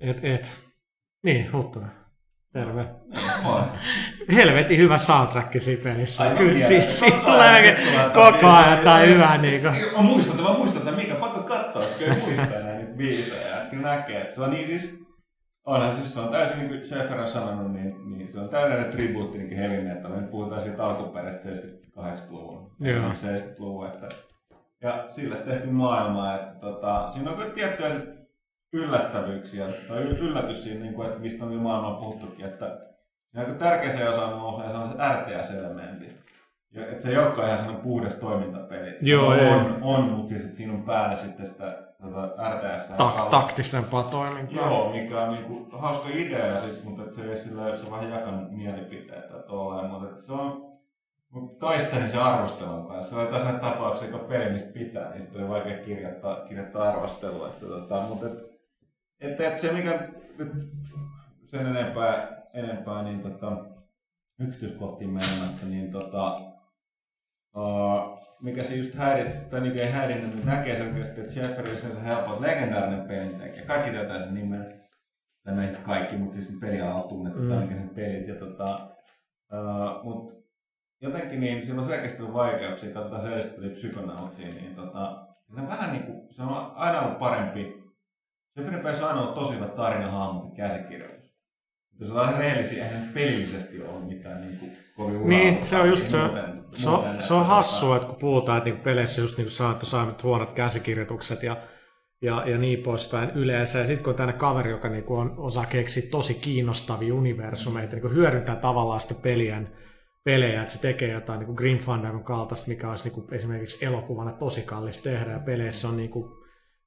[0.00, 0.58] et, et.
[1.22, 1.90] Niin, Huttunen.
[2.52, 2.86] Terve.
[3.42, 3.62] Moi.
[4.34, 6.22] Helvetin hyvä soundtrack siinä pelissä.
[6.22, 6.92] Aivan Kyllä mieletön.
[6.92, 9.38] siitä, tulee se koko ajan jotain hyvää.
[9.38, 9.74] Niin kuin.
[9.96, 13.51] Mä muistan, mä muistan, että mikä pakko katsoa, kun ei muista enää niitä biisejä.
[13.72, 15.02] Kyllä näkee, että se on niin siis...
[15.66, 18.90] Onhan siis se on täysin niin kuin Schaefer on sanonut, niin, niin se on täydellinen
[18.90, 20.20] tribuutti niin heavy metal.
[20.20, 23.02] Nyt puhutaan siitä alkuperäistä 78-luvun, Joo.
[23.02, 23.86] 70-luvun.
[23.86, 24.08] Että,
[24.82, 27.90] ja sille tehty maailmaa, että tota, siinä on kyllä tiettyjä
[28.72, 32.78] yllättävyyksiä, tai yl- yllätys siinä, niin kuin, että mistä on maailman on puhuttukin, että
[33.36, 36.22] aika tärkeä osa nousee, se on se RTS-elementti.
[36.74, 38.98] Että se ei olekaan ihan sellainen puhdas toimintapeli.
[39.00, 39.48] Joo, on, ei.
[39.48, 42.90] on, on, mutta siis, että siinä on päällä sitten sitä RTS.
[42.90, 44.66] Tak- taktisempaa toimintaa.
[44.66, 48.50] Joo, mikä on niinku hauska idea, sit, mutta se ei sillä se on vähän jakanut
[48.50, 50.72] mielipiteitä tolleen, mutta se on
[51.60, 53.10] taistelin sen arvostelun kanssa.
[53.10, 56.88] Se oli taas näitä tapauksia, kun peli mistä pitää, niin sitten oli vaikea kirjoittaa, kirjoittaa
[56.88, 57.48] arvostelua.
[57.48, 58.42] Että, tota, mutta et,
[59.20, 60.52] et, et se mikä nyt
[61.46, 63.52] sen enempää, enempää niin tota,
[64.40, 66.40] yksityiskohtiin menemättä, niin tota,
[67.56, 71.78] uh, mikä se just häirit, tai niin ei häirinnyt, mutta näkee selkeästi, että Shefferillä on
[71.78, 73.66] se helppo, että legendaarinen pelintekijä.
[73.66, 74.82] Kaikki tietää sen nimen.
[75.44, 77.48] Tai no kaikki, mutta siis pelialalla tunnettu, mm.
[77.48, 78.28] tai sen pelit.
[78.28, 78.88] Ja tota,
[79.52, 80.32] uh, mut
[81.00, 85.26] jotenkin niin, sillä on selkeästi ollut vaikeuksia, katsotaan selvästi peli Psychonautsia, niin tota,
[85.56, 87.82] ne vähän niin kuin, se on aina ollut parempi.
[88.52, 91.11] Shefferin pelissä on aina ollut tosi hyvä tarinahahmot ja käsikirjoitus.
[92.02, 95.28] Jos ollaan rehellisiä, eihän pelillisesti ole mitään niin kuin, kovin uraa.
[95.28, 98.16] Niin, se on just se, muuten- se, on, muuten, se on että hassua, että kun
[98.16, 101.56] puhutaan, että niinku peleissä just niin kuin että saa nyt huonot käsikirjoitukset ja,
[102.22, 103.78] ja, ja niin poispäin yleensä.
[103.78, 108.14] Ja sitten kun on tänne kaveri, joka niinku on, osaa keksiä tosi kiinnostavia universumeita, niin
[108.14, 109.68] hyödyntää tavallaan sitä pelien,
[110.24, 113.84] pelejä, että se tekee jotain niin kuin Grim Fandangon kaltaista, mikä olisi niin kuin esimerkiksi
[113.84, 116.30] elokuvana tosi kallis tehdä, ja peleissä on niin kuin,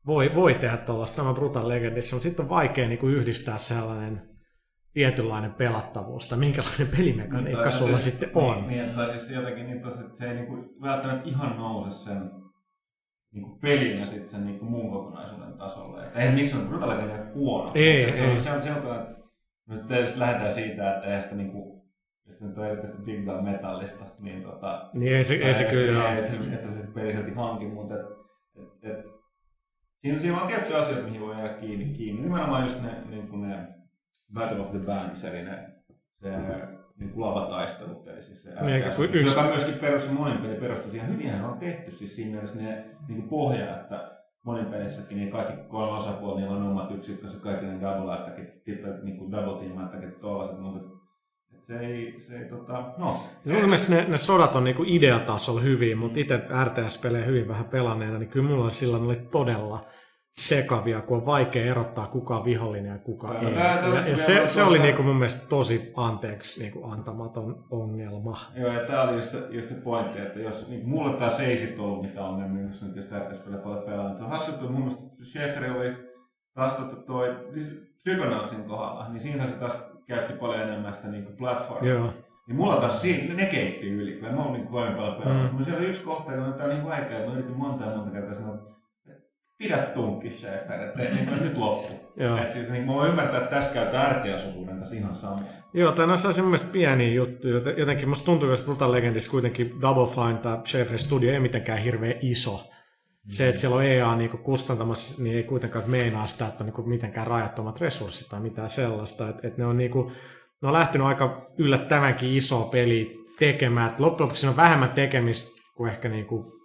[0.06, 4.35] voi, voi tehdä tuollaista sama Brutal Legendissa, mutta sitten on vaikea niin kuin yhdistää sellainen
[4.96, 8.68] tietynlainen pelattavuus, tai minkälainen pelimekaniikka Tai sulla siis- sitten niin, on.
[8.68, 12.32] Niin, tai siis jotenkin niin että se ei niinku välttämättä ihan nouse sen
[13.34, 16.08] niinku pelin ja sitten sen niinku muun kokonaisuuden tasolle.
[16.08, 17.72] Et eihän missään Brutal Legend ole huono.
[17.76, 18.32] Ei, Et se, ei.
[18.32, 19.16] on, se on sieltä, että
[19.68, 21.86] nyt tietysti lähdetään siitä, että eihän sitä niinku,
[22.28, 26.10] jos nyt on erityisesti Bang Metallista, niin tota, Niin ei se, ei se kyllä että,
[26.10, 26.20] ole.
[26.20, 28.06] että, se- että se peli silti hanki, mutta et,
[28.84, 29.06] et, et,
[30.02, 31.86] siinä, siinä on tietysti asioita, mihin voi jäädä kiinni.
[31.86, 32.22] kiinni.
[32.22, 33.68] Nimenomaan just ne, niin kuin ne
[34.36, 35.58] Battle of the Bands, eli ne,
[36.22, 36.30] se
[37.00, 40.92] niin kuin lavataistelut, eli siis se Niin, kun yksi- joka myöskin perustuu monin peli perustuu
[40.92, 41.14] siihen.
[41.14, 44.12] Hyvinhän on tehty siis siinä mielessä ne niin kuin pohja, että
[44.46, 48.88] monin pelissäkin niin kaikki kolme osapuolia, niillä on omat yksikkönsä, kaikki ne double attackit, tippe,
[49.04, 50.96] niin kuin double team attackit, tollaset, mutta
[51.68, 53.20] se ei, se ei tota, no.
[53.46, 58.18] Mun mielestä ne, ne sodat on niinku ideatasolla hyviä, mutta itse RTS-pelejä hyvin vähän pelanneena,
[58.18, 59.86] niin kyllä mulla silloin oli todella
[60.36, 63.56] sekavia, kun on vaikea erottaa kuka on vihollinen ja kuka Joo, ei.
[63.56, 68.38] Ja, ja se, se oli niinku mun mielestä tosi anteeksi niinku antamaton ongelma.
[68.56, 72.02] Joo, ja tää oli just, just pointti, että jos niin mulle taas ei sit ollut
[72.02, 74.18] mitään ongelmia, jos nyt jos RTS-pelejä paljon pelaa.
[74.18, 75.96] Se on hassu, että mun mielestä Schaefferi oli
[76.56, 77.36] tota toi
[78.04, 81.94] Psychonautsin kohdalla, niin siinä se taas käytti paljon enemmän sitä niinku platformia.
[81.94, 82.10] Joo.
[82.48, 85.22] Niin mulla taas siinä, ne keitti yli, kun en mä ollut niinku kovin paljon.
[85.26, 85.58] Mm.
[85.58, 85.64] Mm.
[85.64, 88.36] Siellä oli yksi kohta, tää oli niin vaikea, että mä yritin monta ja monta kertaa
[88.36, 88.75] sanoa,
[89.58, 91.94] pidä tunkki, Schaeffer, että niin kuin nyt loppu.
[92.24, 92.38] Joo.
[92.38, 95.42] Et siis niin mä voin ymmärtää, että tässä käy RTS-osuuden kanssa ihan sama.
[95.74, 97.54] Joo, noissa on mun mielestä pieniä juttuja.
[97.54, 101.80] Joten- Jotenkin musta tuntuu, jos Brutal Legendissa kuitenkin Double Fine tai Schaeferin studio ei mitenkään
[101.80, 102.70] hirveän iso.
[103.30, 106.84] Se, että siellä on EA niinku kustantamassa, niin ei kuitenkaan meinaa sitä, että on niinku
[106.84, 109.30] mitenkään rajattomat resurssit tai mitään sellaista.
[109.30, 110.12] Että et ne on niinku,
[110.62, 113.92] ne on lähtenyt aika yllättävänkin iso peli tekemään.
[113.92, 116.56] Et loppujen lopuksi siinä on vähemmän tekemistä kuin ehkä niinku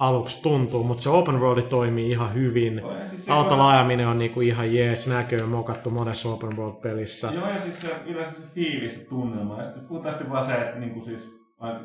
[0.00, 2.78] aluksi tuntuu, mutta se open road toimii ihan hyvin.
[2.78, 6.74] Joo, siis se- Autolla ajaminen on niinku ihan jees, näkö on mokattu monessa open road
[6.82, 7.30] pelissä.
[7.34, 9.58] Joo, ja siis se yleensä se fiilis ja tunnelma.
[9.58, 11.20] Ja sitten puhtaasti vaan se, että niinku siis,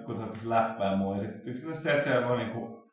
[0.06, 2.84] kun sä se läppää mua, ja sitten yksinkertaisesti se, että siellä on niinku,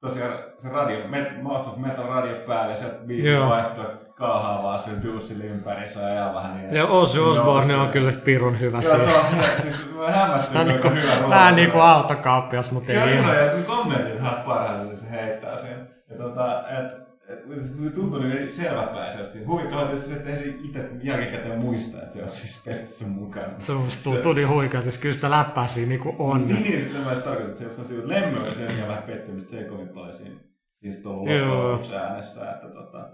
[0.00, 3.48] tosiaan se radio, Met, Mouth of Metal radio päällä, ja sieltä biisi Joo.
[3.48, 6.74] vaihtuu, että kaahaa vaan sen duusille ympäri, se ajaa vähän niin.
[6.74, 9.18] Ja Ozzy Osbourne on kyllä pirun hyvä Joo, se siinä.
[9.18, 11.84] on, siis mä hämmästyin, Vähän kuinka niinku, hyvä rooli vähän se niinku on.
[11.84, 13.36] autokauppias, mutta ei ihan.
[13.36, 15.88] ja sitten kommentit ihan parhaiten se heittää sen.
[16.10, 17.08] Ja tota, et,
[17.94, 19.32] tuntuu niin selväpäiseltä.
[19.32, 19.46] siinä.
[19.46, 23.52] Huvittavaa tietysti, että ei se itse jälkikäteen muista, että se on siis pelissä mukana.
[23.58, 26.46] Se on musta tuntuu niin huikea, että kyllä sitä läppää siinä niinku on.
[26.46, 29.02] Niin, niin sitten mä tarkoitan, että se jos on siinä Lemme oli sen sijaan vähän
[29.02, 30.36] pettymistä, se ei kovin paljon siinä.
[30.80, 33.08] Siis tuolla loppujen lopuksi äänessä, että tota,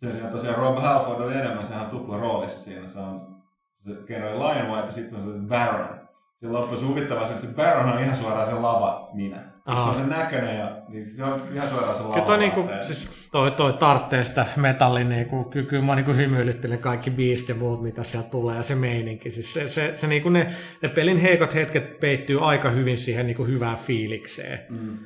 [0.00, 3.36] sen sijaan tosiaan Rob Halford oli enemmän, sehän on tupla roolissa siinä, se on
[3.84, 5.98] se kerroi Lion White ja sitten on se Baron.
[6.40, 9.36] Se loppuisi huvittavaa se, että se Baron on ihan suoraan se lava minä.
[9.36, 9.90] Se Aha.
[9.90, 12.14] on sen näköinen ja niin se on ihan suoraan se lava.
[12.14, 16.78] Kyllä toi, niinku, siis toi, toi tarttee sitä metallin, niinku, ky- kyllä mä niinku hymyilyttelen
[16.78, 19.30] kaikki biist ja muut, mitä sieltä tulee, ja se meininki.
[19.30, 20.46] Siis se, se, se niinku ne,
[20.82, 24.58] ne pelin heikot hetket peittyy aika hyvin siihen niinku hyvään fiilikseen.
[24.68, 24.98] Mm.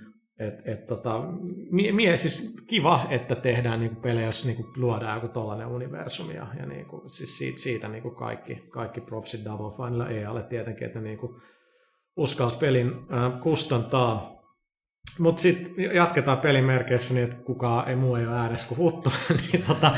[0.49, 1.25] Et, et tota,
[1.71, 6.35] mie, mie, siis kiva, että tehdään niinku pelejä, jos niinku luodaan joku tollainen universumi.
[6.35, 11.01] Ja, ja niinku, siis siitä, siitä niinku kaikki, kaikki propsit Double Finella EAlle tietenkin, että
[11.01, 11.41] niinku
[12.17, 14.43] uskalsi pelin äh, kustantaa.
[15.19, 19.13] Mutta sitten jatketaan pelimerkeissä niin, että kukaan ei muu ei ole äänessä kuin Huttu.
[19.53, 19.93] niin tota,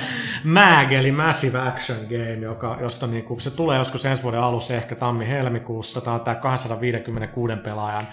[0.45, 4.95] MAG eli Massive Action Game, joka, josta niinku, se tulee joskus ensi vuoden alussa, ehkä
[4.95, 6.01] tammi-helmikuussa.
[6.01, 8.07] Tämä on tämä 256 pelaajan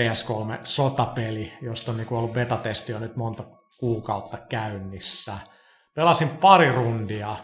[0.00, 3.44] PS3 sotapeli, josta on niinku ollut betatesti jo nyt monta
[3.78, 5.38] kuukautta käynnissä.
[5.94, 7.36] Pelasin pari rundia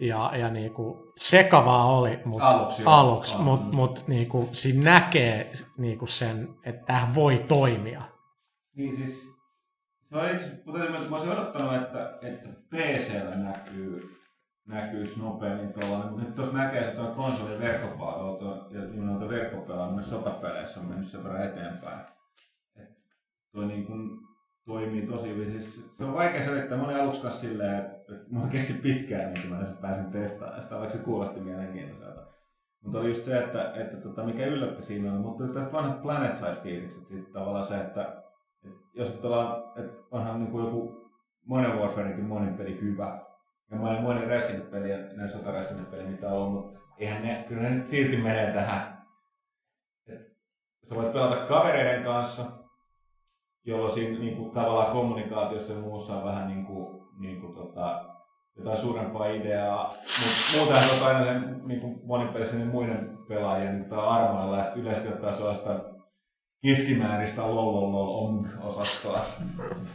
[0.00, 3.42] ja, ja niinku, sekavaa oli, mutta Aluksi aluksi, Joo.
[3.42, 8.02] mutta mut, niinku, siinä näkee niinku sen, että tämä voi toimia.
[8.76, 9.40] Niin siis,
[10.08, 14.19] se on itse kuten mä, mä olisin odottanut, että, että PCllä näkyy,
[14.70, 20.10] näkyisi nopeammin tuollainen, mutta nyt tuossa näkee, että tuo konsolin verkkopalvelu ja noita verkkopelaa myös
[20.10, 22.00] sotapeleissä on mennyt sen verran eteenpäin.
[22.76, 22.88] Et
[23.52, 24.20] toi niin kun
[24.64, 25.34] toimii tosi.
[25.50, 26.78] Siis se on vaikea selittää.
[26.78, 30.96] Mä olin aluksi silleen, että mulla kesti pitkään, niin kun mä pääsin testaamaan sitä, vaikka
[30.96, 32.20] se kuulosti mielenkiintoiselta.
[32.82, 36.36] Mutta oli just se, että, että tota, mikä yllätti siinä oli, mutta tästä vanhat Planet
[36.36, 37.32] Side-fiilikset.
[37.32, 38.22] Tavallaan se, että,
[38.64, 41.10] että jos nyt ollaan, että onhan niin kuin joku
[41.44, 43.29] Modern Warfareinkin monin peli hyvä,
[43.70, 47.70] ja monen, monen räiskintäpeli ja näin sotaräiskintäpeli, mitä on ollut, mutta eihän ne, kyllä ne
[47.70, 49.06] nyt silti menee tähän.
[50.08, 50.20] Et
[50.88, 52.44] sä voit pelata kavereiden kanssa,
[53.64, 58.04] jolloin siinä niin kuin, tavallaan kommunikaatiossa ja muussa on vähän niin kuin, niin kuin, tota,
[58.56, 59.84] jotain suurempaa ideaa.
[59.84, 64.82] Mutta muutenhan on aina sen niin kuin monipelissä niin muiden pelaajien niin armoilla ja sitten
[64.82, 65.80] yleisesti ottaa sellaista
[66.62, 69.20] kiskimääristä lololol ong osastoa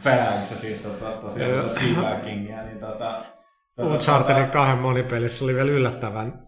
[0.02, 3.24] fags ja sitten tota, tosiaan tota teabaggingia, niin tota,
[3.78, 6.46] Unchartedin kahden monipelissä oli vielä yllättävän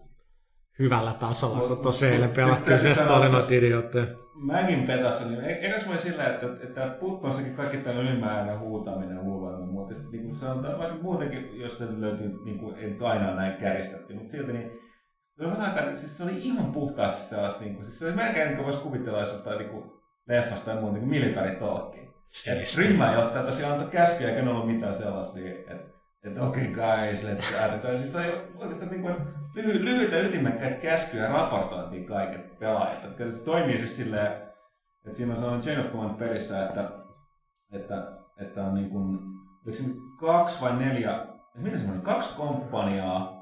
[0.79, 2.79] hyvällä tasolla, Mut- kun tuossa eilen pelattiin.
[2.79, 4.05] se että- noita idiootteja.
[4.35, 9.23] Mäkin petassa, niin e- ekas mä sillä, että, että putpossakin kaikki tämä ylimääräinen huutaminen ja
[9.23, 13.01] huutaminen, mutta sitten niin se on vaikka muutenkin, jos ne löytyy, niin kuin, ei nyt
[13.01, 14.71] aina näin käristetty, mutta silti niin
[15.37, 18.13] se on vähän aikaa, siis se oli ihan puhtaasti sellaista, niin kuin, siis se oli
[18.13, 19.83] melkein niin kuin voisi kuvitella jostain niin kuin
[20.27, 21.99] leffasta tai muuta, niin kuin militaritolkki.
[22.29, 22.83] Siistiä.
[22.87, 25.75] Ryhmänjohtaja tosiaan antoi käskyjä, eikä ne ollut mitään sellaisia, että
[26.23, 27.79] että okei okay, guys, let's.
[27.81, 29.15] Tai Siis se oli oikeastaan niin kuin
[29.55, 33.05] lyhy, lyhyitä ytimekkäitä käskyjä raportointiin kaiket pelaajat.
[33.05, 34.31] Että se toimii siis silleen,
[35.05, 36.91] että siinä on sellainen Chain of Command pelissä, että,
[37.71, 39.19] että, että on niin kuin,
[40.19, 43.39] kaksi vai neljä, mitä se oli, kaksi komppaniaa.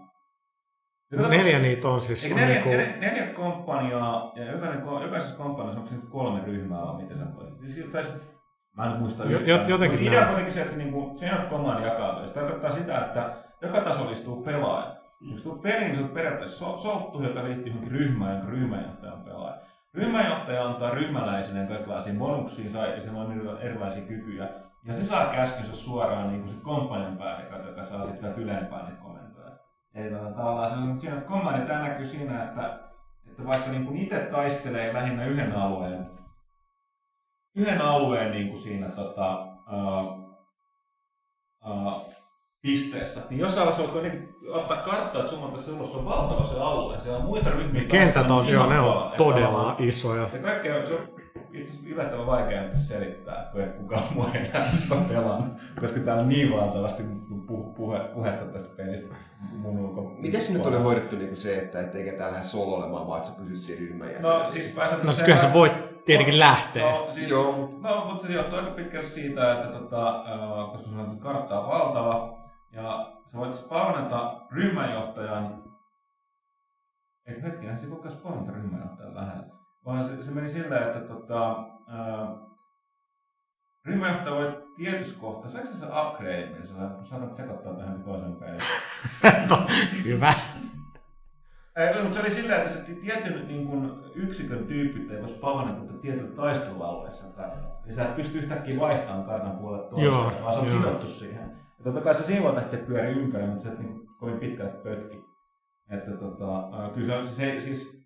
[1.30, 2.24] Neljä niitä on siis.
[2.24, 6.46] Eikö on neljä, niinku- neljä, neljä komppaniaa, ja jokainen, jokaisessa komppaniassa onko se nyt kolme
[6.46, 7.72] ryhmää vai miten se voi?
[7.74, 8.04] Siis, tai,
[8.78, 9.48] mä en muista yhtään.
[9.48, 12.28] jo- jotenkin Mut idea on kuitenkin se, että niinku Chain of Command jakautuu.
[12.28, 14.96] Se tarkoittaa sitä, että joka tasolla istuu pelaaja.
[15.32, 16.78] Jos tulet peliin, niin sä oot periaatteessa so-
[17.24, 19.58] joka liittyy johonkin ryhmään, jonka ryhmänjohtaja on pelaaja.
[19.94, 24.50] Ryhmänjohtaja antaa ryhmäläisille kaikenlaisia bonuksia saa- ja sillä on eri- erilaisia kykyjä.
[24.86, 29.02] Ja se saa käskynsä suoraan niin kuin komppanian päälliköltä, joka saa sitten vielä ylempään niitä
[29.02, 29.52] komentoja.
[29.96, 32.80] Eli tota, tavallaan se on of Command, ja tämä näkyy siinä, että,
[33.30, 36.06] että vaikka niin kuin itse taistelee lähinnä yhden alueen,
[37.58, 40.28] yhden alueen niin kuin siinä tota, uh,
[41.70, 42.18] uh,
[42.62, 46.44] pisteessä, niin jossain vaiheessa voit kuitenkin ottaa karttaa, että summata se ulos, se on valtava
[46.44, 47.84] se alue, siellä on muita ryhmiä.
[47.84, 50.30] Kentät on, joo, ne on todella isoja.
[50.34, 51.00] ja kaikkea, se on
[51.54, 54.46] itse asiassa yllättävän vaikea selittää, kun ei kukaan muu ei
[54.80, 59.16] sitä pelannut, koska täällä on niin valtavasti pu- puhe, puhetta tästä pelistä
[59.52, 60.02] mun ulko.
[60.02, 63.42] Miten se nyt oli hoidettu niin se, että ettei ketään lähde sololemaan, vaan että sä
[63.42, 64.44] pysyt siinä ryhmän jäsenenä?
[64.44, 65.04] No siis pääset...
[65.04, 66.92] No kyllä se voi tietenkin lähteä.
[66.92, 67.70] No, siis, Joo.
[67.82, 70.24] no, mutta se johtuu aika pitkälle siitä, että tota,
[70.72, 72.38] koska sun on kartta on valtava,
[72.72, 75.68] ja sä voit spawnata ryhmänjohtajan
[77.28, 79.48] Eikö hetkinen, se ei voikaan spawnata ryhmänjohtajan lähellä.
[79.86, 82.28] Vaan se, se meni sillä, että tota, ää,
[83.86, 88.62] ryhmänjohtaja voi tietyssä kohtaa, saiko se se upgrade, missä sä saat sekoittaa tähän toisen peliin?
[90.06, 90.34] Hyvä.
[91.78, 95.94] Ei, mutta se oli sillä, että se tietyn niin kun, yksikön tyypit ei voi spawnata
[96.02, 97.82] tietyllä taistelualueessa kartalla.
[97.86, 100.78] Eli sä et pysty yhtäkkiä vaihtamaan kartan puolelle toiseen, Joo, vaan sä oot joo.
[100.78, 101.58] sidottu siihen.
[101.78, 104.78] Ja totta kai se siinä voi lähteä pyöri ympäri, mutta se et niin kovin pitkälti
[104.78, 105.24] pötki.
[105.90, 108.06] Että tota, kyllä se, se, siis,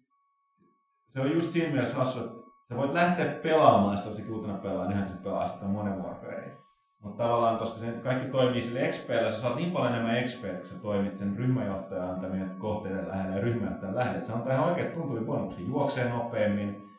[1.14, 2.34] se on just siinä mielessä hassu, että
[2.70, 6.61] sä voit lähteä pelaamaan sitä tosi uutena pelaa, niin sä pelaa sitä Modern Warfarea.
[7.04, 10.68] Mutta tavallaan, koska se kaikki toimii sille XPllä, sä saat niin paljon enemmän XP, kun
[10.68, 14.16] sä toimit sen ryhmäjohtajan antamien kohteiden lähellä ja ryhmäjohtajan lähellä.
[14.16, 15.68] että Se antaa ihan oikeat tuntuvia bonuksia.
[15.68, 16.92] Juoksee nopeammin,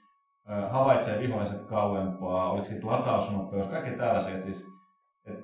[0.71, 4.35] havaitsee viholliset kauempaa, oliko siitä latausnopeus, kaikki tällaisia.
[4.35, 4.67] Et Siis,
[5.27, 5.39] et,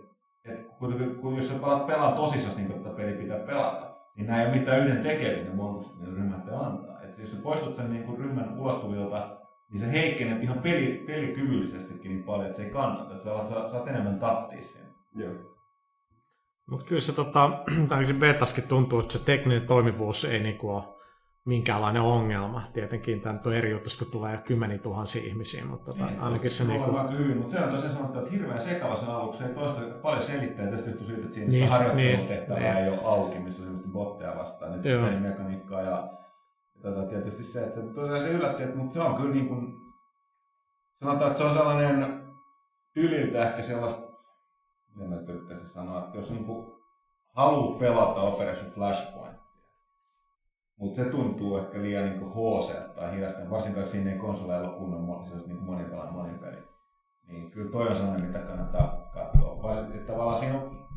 [0.45, 1.55] et, kun, kun, jos sä
[1.87, 5.95] pelaa tosissaan, niin tätä peli pitää pelata, niin nämä ei ole mitään yhden tekevinen bonukset,
[5.95, 7.03] mitä ryhmäjohtaja antaa.
[7.03, 9.38] Et jos sä poistut sen niin ryhmän ulottuvilta,
[9.71, 13.15] niin se heikkenet ihan peli, pelikyvyllisestikin niin paljon, että se ei kannata.
[13.15, 14.89] Että sä saat, sä, saat enemmän tattia siinä.
[15.15, 15.35] Joo.
[16.71, 17.51] Mutta kyllä se, tota,
[18.05, 20.83] se betaskin tuntuu, että se tekninen toimivuus ei niinku ole
[21.45, 22.63] minkäänlainen ongelma.
[22.73, 26.63] Tietenkin tämä on eri juttu, kun tulee kymmeniä tuhansia ihmisiä, mutta tota, Niin, ainakin se
[26.63, 29.45] on niinku, hyvin, mutta se on tosiaan sanottu, että hirveän sekava sen aluksi.
[29.45, 32.85] Ei toista paljon selittää tästä johtuu siitä, että siinä Niin, niin, niin, harjoittelutehtävää niin.
[32.85, 36.18] ei ole auki, missä on semmoista botteja vastaan, pelimekaniikkaa ja, ja
[36.83, 39.75] tota, tietysti se, että tosiaan se yllätti, että mutta se on kyllä niin kuin,
[41.01, 42.23] sanotaan, että se on sellainen
[42.97, 44.09] yliltä ehkä sellaista,
[44.95, 46.73] miten mä yrittäisin sanoa, että jos niin kuin
[47.35, 49.43] haluaa pelata Operation Flashpointia,
[50.77, 54.79] mutta se tuntuu ehkä liian niin HC tai hidasta, varsinkaan jos siinä ei konsoleilla ole
[54.79, 56.69] kunnon niin monipelan monipeli.
[57.29, 59.63] Niin kyllä toi on sellainen, mitä kannattaa katsoa.
[59.63, 60.89] Vai, että tavallaan siinä on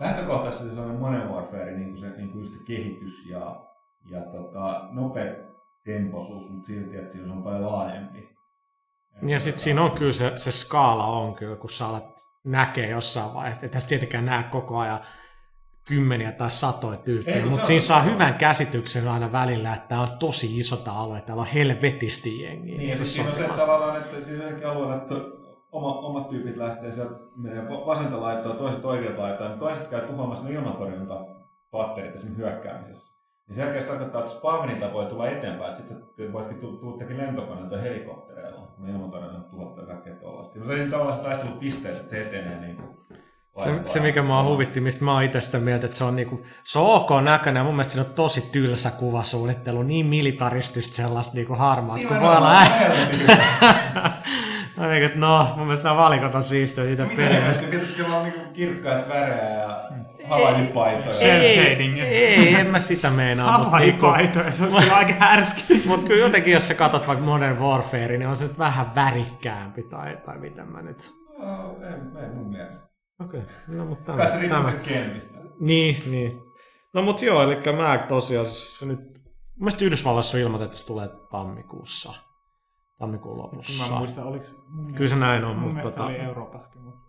[0.00, 3.69] lähtökohtaisesti se sellainen Modern Warfare, niin kuin se niin kuin just kehitys ja,
[4.10, 5.34] ja tota, nopea
[5.84, 8.30] temposuus, mutta silti, että siinä on paljon laajempi.
[9.22, 12.04] Ja sitten siinä on kyllä se, se skaala on kyllä, kun sä alat
[12.44, 13.66] näkee jossain vaiheessa.
[13.66, 15.00] Ei tässä tietenkään näe koko ajan
[15.88, 20.18] kymmeniä tai satoja tyyppejä, kun mutta siinä saa hyvän käsityksen aina välillä, että tämä on
[20.18, 22.78] tosi iso tämä alue, täällä on helvetisti jengiä.
[22.78, 25.14] Niin, ja sitten siinä on se tavallaan, että siinä on alueella, että
[25.72, 27.14] oma, omat tyypit lähtee sieltä
[27.86, 31.26] vasenta laittaa, toiset oikealta laittaa, niin toiset käy tuhoamassa ne ilmatorjunta
[31.70, 33.09] patterit esimerkiksi hyökkäämisessä.
[33.50, 37.70] Niin se oikeastaan tarkoittaa, että spawnilta voi tulla eteenpäin, että sitten voitkin tu- tuuttekin lentokoneella
[37.70, 40.58] tai helikoptereilla, kun ilmatorjunta tuhottaa kaikkea tuollaista.
[40.58, 42.96] No se ei tavallaan se taistelupisteet, että se etenee niin kuin
[43.64, 46.44] Se, se, mikä mua huvitti, mistä mä oon itse sitä mieltä, että se on, niinku,
[46.64, 51.34] se on ok näköinen ja mun mielestä siinä on tosi tylsä kuvasuunnittelu, niin militaristista sellaista
[51.34, 52.54] niinku harmaat, Niin, kun voi olla
[54.76, 57.40] No, niin, no, mun mielestä nämä valikot on siistiä itse Mitä peliä.
[57.40, 60.09] helvettiä, pitäisikö olla niinku kirkkaat värejä ja havainnipaitoja?
[61.10, 61.98] Cel shading.
[61.98, 63.58] Ei, en mä sitä meinaa.
[63.58, 64.06] mut niinku-
[64.50, 65.82] se olisi kyllä aika härski.
[65.86, 69.82] Mutta kyllä jotenkin, jos sä katsot vaikka Modern Warfare, niin on se nyt vähän värikkäämpi
[69.82, 71.12] tai, tai miten mä nyt...
[71.38, 72.90] No, ei, ei mun mielestä.
[73.20, 73.76] Okei, okay.
[73.76, 74.66] no mutta tämä, riippuu tämä.
[74.66, 75.38] mistä kentistä.
[75.60, 76.42] Niin, niin.
[76.94, 79.00] No mut joo, eli mä tosiaan se nyt...
[79.00, 82.14] Mun mielestä Yhdysvalloissa on ilmoitettu, että se tulee tammikuussa.
[82.98, 83.92] Tammikuun lopussa.
[83.92, 84.46] Mä muistan, oliko...
[84.68, 87.00] mun Kyllä se näin on, Mun mutta mielestä tota, oli Euroopassakin, mutta...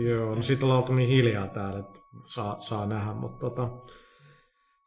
[0.00, 3.68] Joo, no siitä ollaan oltu niin hiljaa täällä, että saa, saa nähdä, mutta tota...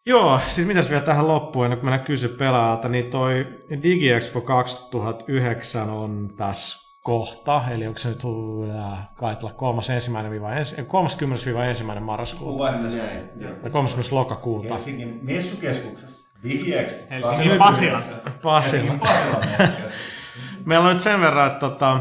[0.07, 3.47] Joo, siis mitäs vielä tähän loppuun, ennen kuin mennään kysy pelaajalta, niin toi
[3.83, 8.21] DigiExpo 2009 on tässä kohta, eli onko se nyt
[9.15, 9.55] kai tulla 30-1.
[11.99, 12.97] marraskuuta, Kuvain tässä.
[12.97, 13.53] Näin, joo.
[13.61, 14.15] tai 30.
[14.15, 14.73] lokakuuta.
[14.73, 16.27] Helsingin messukeskuksessa.
[16.43, 16.99] DigiExpo.
[17.09, 17.59] Helsingin 29.
[17.59, 18.01] Pasila.
[18.41, 18.61] Pasila.
[18.61, 19.91] Helsingin Pasilan messukeskus.
[20.65, 21.99] Meillä on nyt sen verran, että tota,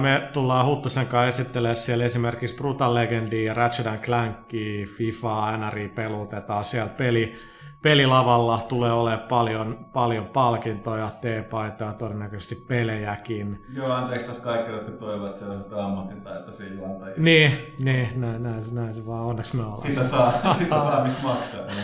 [0.00, 6.64] me tullaan Huttusen kanssa esittelemään siellä esimerkiksi Brutal Legendia ja Ratchet Clankia, FIFA, NRI pelutetaan
[6.64, 7.34] siellä peli,
[7.82, 13.64] pelilavalla tulee olemaan paljon, paljon palkintoja, teepaitoja, todennäköisesti pelejäkin.
[13.74, 17.14] Joo, anteeksi taas kaikille, jotka toivovat, että sellaiset ammattitaitoisia juontajia.
[17.18, 19.92] Niin, niin näin, näin, näin se vaan, onneksi me ollaan.
[19.92, 21.60] Sitä saa, sitä saa mistä maksaa.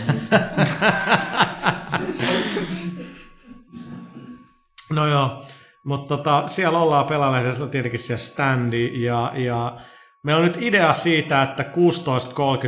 [4.91, 5.43] No joo,
[5.85, 9.77] mutta tota, siellä ollaan pelaajaisessa tietenkin siellä standi ja, ja
[10.25, 11.69] meillä on nyt idea siitä, että 16.30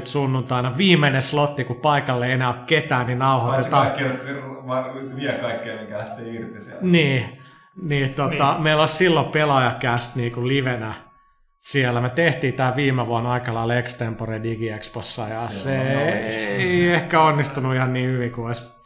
[0.05, 3.83] sunnuntaina viimeinen slotti, kun paikalle ei enää ole ketään, niin Paitsi nauhoitetaan.
[3.87, 4.27] kaikki, jotka
[4.67, 6.79] vaan vie kaikkea, mikä lähtee irti sieltä.
[6.85, 7.39] Niin,
[7.83, 8.63] niin, tota, Niin.
[8.63, 10.95] meillä on silloin pelaajakäst niinku livenä
[11.61, 12.01] siellä.
[12.01, 15.83] Me tehtiin tämä viime vuonna aika lailla Extempore DigiExpossa ja Se se,
[16.57, 18.82] ei ehkä onnistunut ihan niin hyvin kuin olisi,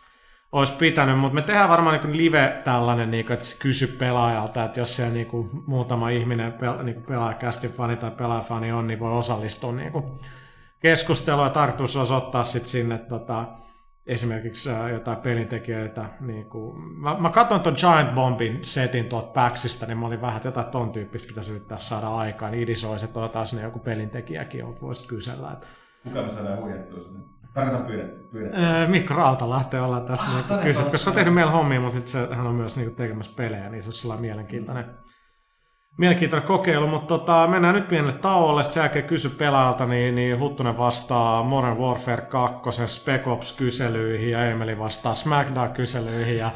[0.52, 4.64] olisi pitänyt, mutta me tehdään varmaan niin live tällainen, niin kuin, että se kysy pelaajalta,
[4.64, 8.86] että jos siellä niin kuin, muutama ihminen, pel, niin kuin pelaajakästin fani tai pelaajafani on,
[8.86, 10.04] niin voi osallistua niin kuin,
[10.80, 13.44] keskustelua ja tarkoitus olisi ottaa sitten sinne tota,
[14.06, 16.04] esimerkiksi jotain pelintekijöitä.
[16.20, 20.36] Niin kuin, mä, mä katson tuon Giant Bombin setin tuolta Paxista, niin mä olin vähän,
[20.36, 22.52] että jotain ton tyyppistä pitäisi yrittää saada aikaan.
[22.52, 25.52] Niin olisi, että otetaan sinne joku pelintekijäkin, voisit kysellä.
[25.52, 25.66] Että,
[26.04, 27.20] Kuka me saadaan huijattua sinne?
[27.56, 28.28] Tarkoitan pyydetty.
[28.32, 28.62] pyydetty.
[28.62, 30.26] ää, Mikko Rauta lähtee olla tässä.
[30.26, 32.76] Ah, niin, kysyt, koska se on tehnyt meillä hommia, mutta sit se, hän on myös
[32.76, 34.84] niin tekemässä pelejä, niin se olisi sellainen mielenkiintoinen,
[35.98, 40.78] mielenkiintoinen kokeilu, mutta tota, mennään nyt pienelle tauolle, sen jälkeen kysy pelaajalta, niin, niin Huttunen
[40.78, 46.50] vastaa Modern Warfare 2, Spec Ops-kyselyihin ja Emeli vastaa SmackDown-kyselyihin ja,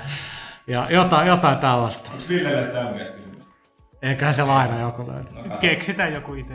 [0.66, 2.10] ja jotain, jotain tällaista.
[2.12, 3.38] Onko Villelle tämän keskimys?
[4.02, 5.50] Eiköhän se aina joku löydy.
[5.60, 6.54] Keksitään joku itse.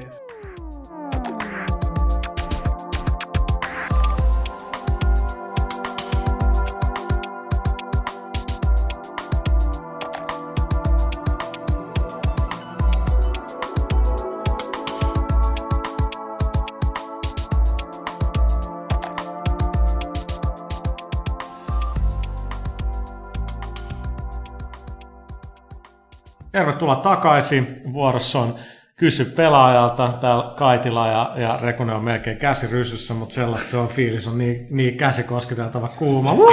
[26.55, 27.81] Tervetuloa takaisin.
[27.93, 28.55] Vuorossa on
[28.95, 30.13] kysy pelaajalta.
[30.21, 34.27] Täällä Kaitila ja, ja Rekune on melkein käsirysyssä, mutta sellaista se on fiilis.
[34.27, 36.33] On niin, niin käsi kosketeltava kuuma.
[36.33, 36.49] Woo!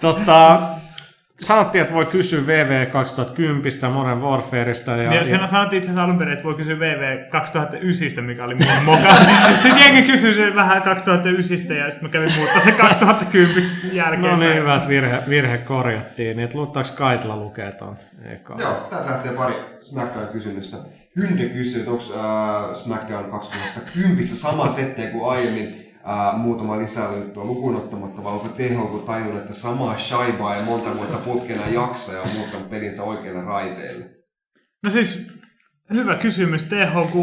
[0.00, 0.60] tota,
[1.40, 4.90] sanottiin, että voi kysyä VV 2010 Modern Warfareista.
[4.90, 8.44] Ja, Ja, ja sen sanottiin itse asiassa alun perin, että voi kysyä VV 2009, mikä
[8.44, 9.16] oli mun moka.
[9.62, 14.22] sitten jengi kysyi sen vähän 2009 ja sitten mä kävin muuttaa se 2010 jälkeen.
[14.32, 16.36] No niin, hyvä, että virhe, virhe korjattiin.
[16.36, 17.96] Niin, että luottaako Kaitla lukee ton?
[18.32, 18.56] Eka.
[18.58, 20.76] Joo, täältä lähtee pari SmackDown-kysymystä.
[21.16, 27.76] Hynde kysyy, että onko äh, SmackDown 2010 sama settejä kuin aiemmin, äh, muutama lisäjuttua lukuun
[27.76, 32.28] ottamatta, vai onko THQ tajunnut, että samaa shaibaa ja monta vuotta putkena jaksaa ja on
[32.36, 34.10] muuttanut pelinsä oikealle raiteelle?
[34.84, 35.26] No siis,
[35.92, 36.64] hyvä kysymys.
[36.64, 37.14] THQ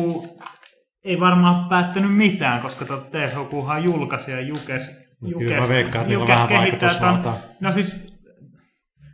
[1.03, 7.37] ei varmaan päättänyt mitään, koska THQhan julkaisi ja Jukes, No kyllä veikkaan, on vähän vaikutusvaltaa.
[7.59, 7.95] No siis,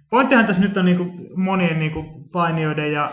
[0.10, 3.12] pointtihan tässä nyt on niinku monien niinku painijoiden ja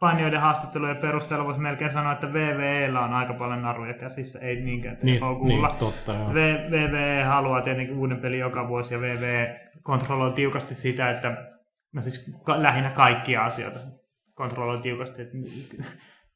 [0.00, 4.98] painijoiden haastattelujen perusteella voisi melkein sanoa, että VVEllä on aika paljon naruja käsissä, ei niinkään
[5.02, 5.46] Niin, THQlla.
[5.68, 6.34] niin, totta, joo.
[6.34, 11.36] V- VVE haluaa tietenkin uuden pelin joka vuosi ja VVE kontrolloi tiukasti sitä, että
[11.94, 13.78] no siis ka- lähinnä kaikkia asioita
[14.34, 15.68] kontrolloi tiukasti, että mi-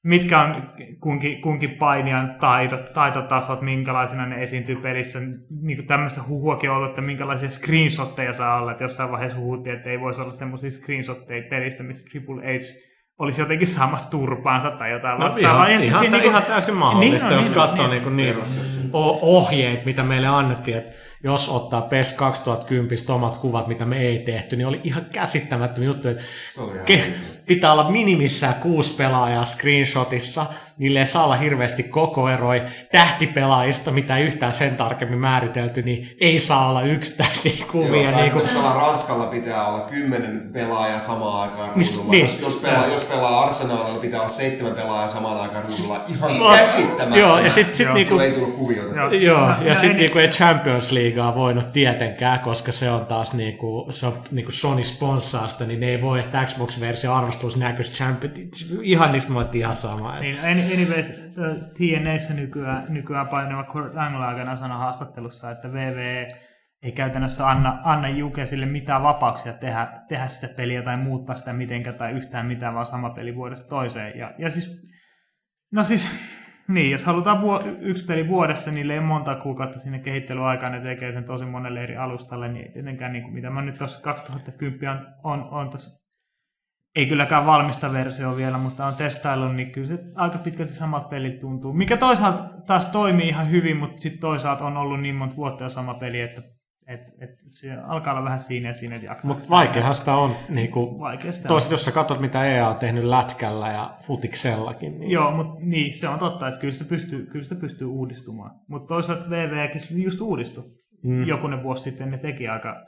[0.03, 5.19] mitkä on kunkin, kunkin painijan taidot, taitotasot, minkälaisina ne esiintyy pelissä.
[5.63, 8.71] Niin kuin tämmöistä huhuakin on ollut, että minkälaisia screenshotteja saa olla.
[8.71, 13.41] Että jossain vaiheessa huhuttiin, että ei voisi olla semmoisia screenshotteja pelistä, missä Triple H olisi
[13.41, 15.67] jotenkin samassa turpaansa tai jotain No vastaavaa.
[15.67, 17.91] ihan, ihan, ihan, niinku- ihan täysin mahdollista, Niin on, jos niin on, katsoo niin.
[17.91, 18.39] niinku niitä
[18.93, 20.93] o- ohjeet, mitä meille annettiin, että
[21.25, 26.13] jos ottaa PES 2010 omat kuvat, mitä me ei tehty, niin oli ihan käsittämättömiä juttuja,
[26.13, 26.23] että
[26.95, 27.11] ke-
[27.47, 30.47] pitää olla minimissään kuusi pelaajaa screenshotissa,
[30.79, 32.63] niille ei saa olla hirveästi koko eroi
[32.93, 38.11] tähtipelaajista, mitä ei yhtään sen tarkemmin määritelty, niin ei saa olla yksittäisiä kuvia.
[38.11, 38.45] Joo, niin kuin,
[38.75, 42.11] Ranskalla pitää olla kymmenen pelaajaa samaan aikaan Mis- ruudulla.
[42.11, 42.27] niin.
[42.27, 46.01] Jos, jos, pelaa, jos pelaa Arsenalilla, pitää olla seitsemän pelaajaa samaan aikaan ruudulla.
[46.09, 47.19] Ihan No, käsittämätöntä.
[47.19, 48.95] Joo, ja sitten sit niinku, Ei tullut kuviota.
[48.95, 49.11] Joo.
[49.11, 53.07] Joo, No, ja no, sitten ei- niinku ei Champions Leaguea voinut tietenkään, koska se on
[53.07, 57.57] taas niinku, se on niinku Sony sponssaa sitä, niin ne ei voi, että Xbox-versio arvostuus
[57.57, 60.15] näkyisi Champions, ihan niistä mä ihan sama.
[60.21, 66.29] Niin, any- anyways, ö, TNAssä nykyään, nykyään painava Kurt Angle aikana sanoi haastattelussa, että VVE
[66.83, 71.97] ei käytännössä anna, anna Jukesille mitään vapauksia tehdä, tehdä sitä peliä tai muuttaa sitä mitenkään
[71.97, 74.19] tai yhtään mitään, vaan sama peli vuodesta toiseen.
[74.19, 74.89] Ja, ja siis,
[75.73, 76.09] no siis,
[76.69, 81.13] niin, jos halutaan vuo, yksi peli vuodessa, niin ei monta kuukautta sinne kehittelyaikaan, ne tekee
[81.13, 84.97] sen tosi monelle eri alustalle, niin ei tietenkään, niin kuin, mitä mä nyt tuossa 2010
[84.97, 86.04] on, on, on tuossa
[86.95, 91.41] ei kylläkään valmista versio vielä, mutta on testaillut, niin kyllä se aika pitkälti samat pelit
[91.41, 91.73] tuntuu.
[91.73, 95.69] Mikä toisaalta taas toimii ihan hyvin, mutta sitten toisaalta on ollut niin monta vuotta jo
[95.71, 96.43] sama peli, että
[96.87, 101.01] et, et se alkaa olla vähän siinä ja siinä, jaksaa Mutta vaikeahan sitä on, niinku,
[101.31, 101.49] sitä on.
[101.49, 105.95] toiset, jos sä katsot mitä EA on tehnyt lätkällä ja futiksellakin, niin Joo, mutta niin,
[105.95, 108.51] se on totta, että kyllä sitä pystyy, kyllä sitä pystyy uudistumaan.
[108.69, 110.65] Mutta toisaalta VVkin just uudistui.
[111.05, 111.27] Mm.
[111.27, 112.85] Jokunen vuosi sitten ne teki aika,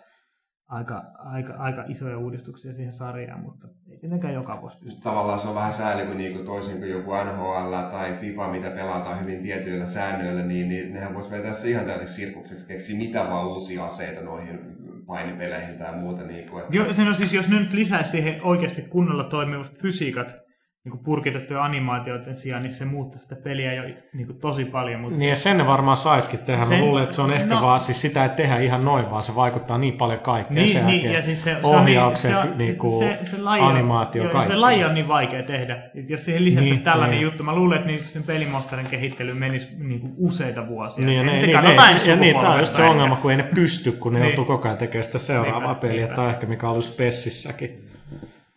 [0.69, 5.03] aika, aika, aika isoja uudistuksia siihen sarjaan, mutta ei tietenkään joka vuosi pysty.
[5.03, 9.21] Tavallaan se on vähän sääli, kun niinku toisin kuin joku NHL tai FIFA, mitä pelataan
[9.21, 13.47] hyvin tietyillä säännöillä, niin, niin nehän voisi vetää se ihan täydeksi sirkukseksi, keksiä mitä vaan
[13.47, 14.59] uusia aseita noihin
[15.07, 16.23] painipeleihin tai muuta.
[16.23, 16.77] Niinku, että...
[16.77, 20.46] Jo, sen on siis, jos nyt lisäisi siihen oikeasti kunnolla toimivat fysiikat
[20.87, 23.83] niin purkitettuja animaatioiden sijaan, niin se muuttaa sitä peliä jo
[24.15, 25.01] niin kuin tosi paljon.
[25.01, 26.59] Mutta Niin ja sen ne varmaan saiskin tehdä.
[26.61, 29.11] Mä Sen- luulen, että se on ehkä no- vaan, siis sitä ei tehdä ihan noin,
[29.11, 30.67] vaan se vaikuttaa niin paljon kaikkeen.
[30.67, 33.69] niin, niin, ja siis se, se ohjauksen, on, niin, niin, niinku, se, se, laji on,
[33.69, 34.53] animaatio, joo, kaikki.
[34.53, 35.83] se laji on niin vaikea tehdä.
[35.95, 37.23] Et jos siihen lisättäisiin Niin, tällainen niin.
[37.23, 41.05] juttu, mä luulen, että niin sen pelimoottorin kehittely menisi niin kuin useita vuosia.
[41.05, 43.37] Niin, ja, ne, niin, ne, ensi ja niin, tämä on just se ongelma, kun ei
[43.37, 44.29] ne pysty, kun ne Niin.
[44.29, 46.07] joutuu koko ajan tekemään sitä seuraavaa Niinpä, peliä.
[46.09, 47.86] Tai ehkä mikä on just Pessissäkin.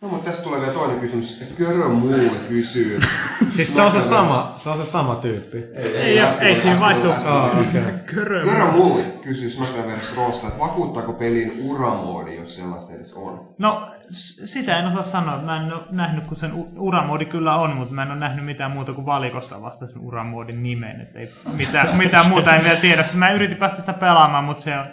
[0.02, 1.44] No, mutta tästä tulee vielä toinen kysymys.
[1.58, 3.00] Körö muulle kysyy.
[3.48, 5.64] Siis se on se sama, se on se sama tyyppi.
[5.74, 6.72] Ei, Ei, äsken ei äsken
[7.26, 7.82] Ah, okei.
[8.06, 8.44] Körö.
[8.44, 10.16] Körö muulle kysyy SmackDown vs.
[10.16, 13.48] Roosta, että vakuuttaako pelin uramoodi, jos sellaista edes on?
[13.58, 13.88] No,
[14.44, 15.42] sitä en osaa sanoa.
[15.42, 18.70] Mä en ole nähnyt, kun sen uramoodi kyllä on, mutta mä en ole nähnyt mitään
[18.70, 21.00] muuta kuin valikossa vasta sen uramoodin nimen.
[21.00, 23.04] Että ei mitään, mitään muuta en vielä tiedä.
[23.14, 24.86] Mä yritin päästä sitä pelaamaan, mutta se on,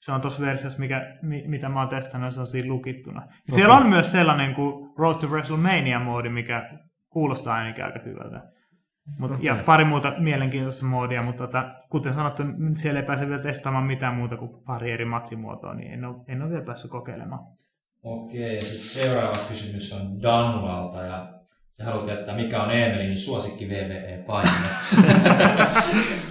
[0.00, 3.22] se on tuossa versiossa, mikä, mi, mitä mä oon testannut, se on siinä lukittuna.
[3.46, 6.62] Ja Siellä on myös sellainen kuin Road to WrestleMania-moodi, mikä
[7.10, 8.42] kuulostaa ainakin aika hyvältä.
[9.18, 12.42] Mut, Ja pari muuta mielenkiintoista moodia, mutta tota, kuten sanottu,
[12.74, 16.42] siellä ei pääse vielä testaamaan mitään muuta kuin pari eri matsimuotoa, niin en ole, en
[16.42, 17.40] ole vielä päässyt kokeilemaan.
[18.02, 21.40] Okei, ja sitten seuraava kysymys on Danulalta ja
[21.72, 24.50] se haluaa tietää, mikä on Emelinin suosikki VVE-paine.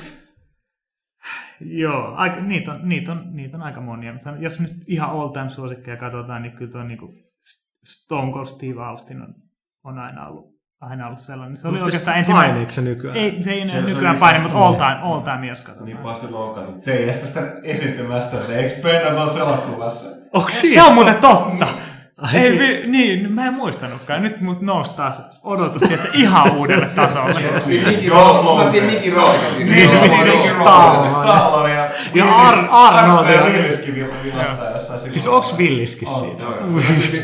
[1.61, 4.13] Joo, aika, niitä, on, niitä, on, niitä on aika monia.
[4.39, 6.99] Jos nyt ihan all time suosikkeja katsotaan, niin kyllä tuo niin
[7.85, 9.33] Stone Cold Steve Austin on,
[9.83, 11.57] on aina ollut aina ollut sellainen.
[11.57, 12.51] Se oli Mut oikeastaan se ensimmäinen...
[12.51, 13.17] painiiko se nykyään?
[13.17, 15.59] Ei, se ei Se- enää se nykyään oli- paini, mutta all time, all time jos
[15.59, 15.85] Se katsotaan.
[15.89, 16.83] niin pahasti loukkaantunut.
[16.83, 20.07] Se ei estä sitä esittämästä, että Expendables elokuvassa.
[20.33, 21.67] Onko Se on muuten totta.
[22.21, 22.59] Ai Ei, niin.
[22.59, 24.21] vi, niin, mä en muistanutkaan.
[24.23, 27.61] Nyt mut nousi taas odotus tietysti, ihan uudelle tasolle.
[27.61, 29.63] Siinä Rourke, mä siinä Mickey Rourke.
[29.63, 29.89] Niin.
[30.49, 31.09] Stallone.
[31.09, 31.89] Stallone ja...
[32.15, 34.99] Ja Ar- Arnold ja- Williskin vilattaa jossain.
[34.99, 36.43] Siis onks Villiskin siinä?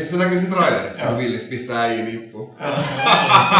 [0.04, 2.54] Se näkyy- siinä trailerissa, kun Willis pistää äijä nippuun.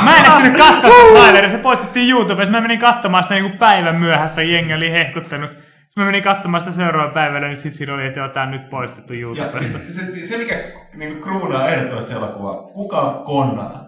[0.05, 2.51] Mä en ehtinyt katsoa sitä traileria, se poistettiin YouTubessa.
[2.53, 5.51] Mä menin katsomaan sitä niinku päivän myöhässä, jengi oli hehkuttanut.
[5.97, 9.12] Mä menin katsomaan sitä seuraavan päivänä, niin sit siinä oli, että tää on nyt poistettu
[9.12, 9.78] Ja YouTubesta.
[9.78, 10.55] se, se, se, mikä
[10.94, 13.86] niin kruunaa ehdottomasti elokuvaa, kuka on konnaa?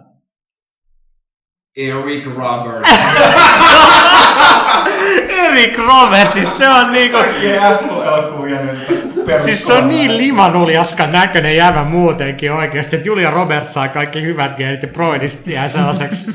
[1.77, 2.89] Eric Roberts.
[5.45, 7.17] Eric Roberts, siis se on niinku...
[9.25, 14.21] Perus Siis se on niin limanuljaskan näköinen jävä muutenkin oikeasti, että Julia Roberts saa kaikki
[14.21, 16.31] hyvät geenit ja Broidista jää sellaiseksi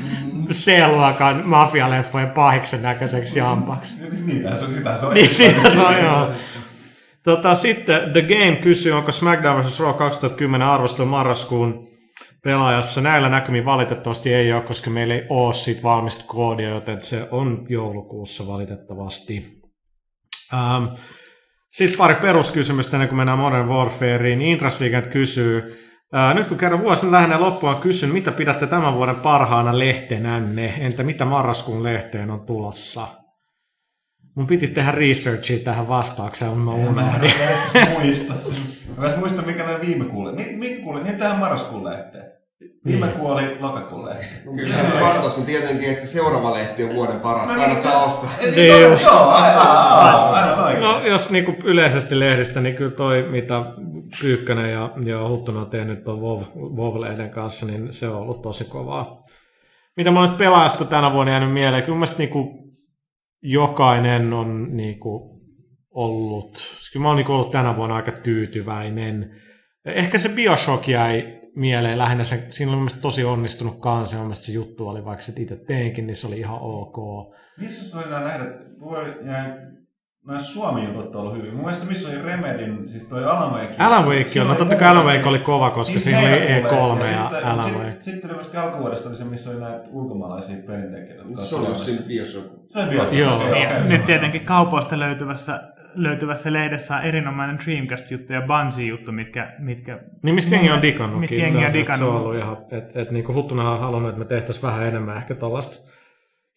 [0.53, 3.97] C-luokan mafialeffojen pahiksen näköiseksi jampaksi.
[4.25, 5.13] Niitä se on, sitä se on.
[5.13, 6.29] Niin siitä se on, joo.
[7.23, 9.79] Tota, sitten The Game kysyy, onko SmackDown vs.
[9.79, 11.87] Raw 2010 arvostelu marraskuun
[12.43, 13.01] pelaajassa.
[13.01, 17.65] Näillä näkymin valitettavasti ei ole, koska meillä ei ole siitä valmista koodia, joten se on
[17.69, 19.61] joulukuussa valitettavasti.
[20.53, 20.85] Ähm,
[21.71, 24.41] sitten pari peruskysymystä ennen kuin mennään Modern Warfareen.
[24.41, 25.79] Intrasiikent kysyy,
[26.15, 30.73] ää, nyt kun kerran vuosi lähenee loppuun, kysyn, mitä pidätte tämän vuoden parhaana lehtenänne?
[30.79, 33.07] Entä mitä marraskuun lehteen on tulossa?
[34.35, 37.31] Mun piti tehdä researchia tähän vastaukseen, mutta mä Mä en unohdin.
[37.93, 38.33] muista.
[38.97, 40.31] Mä en muista, mikä näin viime kuulle.
[40.31, 41.03] Mikä, kuulle?
[41.03, 42.34] Niin tähän marraskuun lehteen.
[42.85, 43.17] Viime Niin.
[43.17, 44.55] kuu oli lokakuun lehteen.
[44.55, 47.51] Kyllä vastaus on tietenkin, että seuraava lehti on vuoden paras.
[47.51, 48.29] Kannattaa ostaa.
[48.55, 49.05] Niin just.
[49.05, 50.81] Joo, aivan.
[50.81, 53.65] No jos niinku yleisesti lehdistä, niin kyllä toi, mitä
[54.21, 58.63] Pyykkönen ja, ja Huttunen on tehnyt tuon WoW, WoW-lehden kanssa, niin se on ollut tosi
[58.63, 59.17] kovaa.
[59.97, 62.53] Mitä mä nyt pelaajasta tänä vuonna jäänyt mieleen, kyllä mielestä niinku
[63.41, 65.41] jokainen on niinku
[65.91, 66.57] ollut,
[66.93, 69.41] kyllä mä oon niinku ollut tänä vuonna aika tyytyväinen.
[69.85, 74.19] Ehkä se Bioshock jäi mieleen lähinnä, se, siinä oli mun mielestä tosi onnistunut kanssa, ja
[74.19, 76.95] mun mielestä se juttu oli, vaikka se itse teinkin, niin se oli ihan ok.
[77.59, 78.29] Missä sulla oli nämä
[79.25, 79.49] jäi
[80.27, 81.53] nämä Suomi-jutut on ollut hyvin.
[81.53, 83.75] Mun mielestä missä oli Remedin, siis toi Alan Wake.
[83.79, 85.05] Alan Wake on, no oli totta kai Alan.
[85.05, 87.13] Wake oli kova, koska Niin siinä oli heinäkuun E3 lehti.
[87.15, 87.97] ja sitten- Alan sit- Wake.
[88.01, 91.23] Sitten oli myöskin alkuvuodesta oli se, missä oli näitä ulkomaalaisia pelintekijöitä.
[91.43, 92.47] Se on siinä Bioshock.
[92.73, 93.13] Se oli Bioshock.
[93.17, 93.53] Joo.
[93.53, 95.59] Niin, nyt tietenkin kaupoista löytyvässä,
[95.95, 101.35] löytyvässä lehdessä on erinomainen Dreamcast-juttu ja Bungie-juttu, mitkä, mitkä Niin mistä jengi on digannutkin Mistä
[101.35, 102.25] jengi on asiassa, se on digannut.
[102.25, 105.91] ollut ihan, että et, niinku Huttunen on halunnut, että me tehtäisiin vähän enemmän ehkä tällaista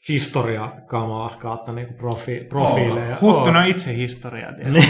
[0.09, 3.17] historiakamaa kautta niinku profi, profiileja.
[3.21, 3.65] Huttunen Oot.
[3.65, 4.53] on itse historiaa.
[4.63, 4.85] niin,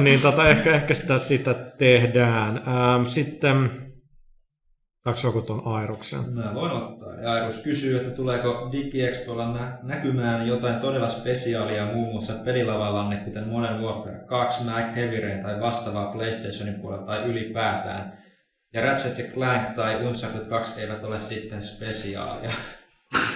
[0.00, 2.56] niin tota, ehkä, ehkä sitä, sitä tehdään.
[2.56, 3.70] Ähm, sitten,
[5.06, 6.20] onko joku tuon Airuksen?
[6.34, 7.14] Mä voin ottaa.
[7.14, 13.48] Ja Airus kysyy, että tuleeko DigiExpoilla nä- näkymään jotain todella spesiaalia muun muassa pelilavallanne, kuten
[13.48, 18.18] Modern Warfare 2, Mac Heavy Rain tai vastaavaa PlayStationin puolella tai ylipäätään.
[18.74, 22.50] Ja Ratchet Clank tai Uncharted 2 eivät ole sitten spesiaalia.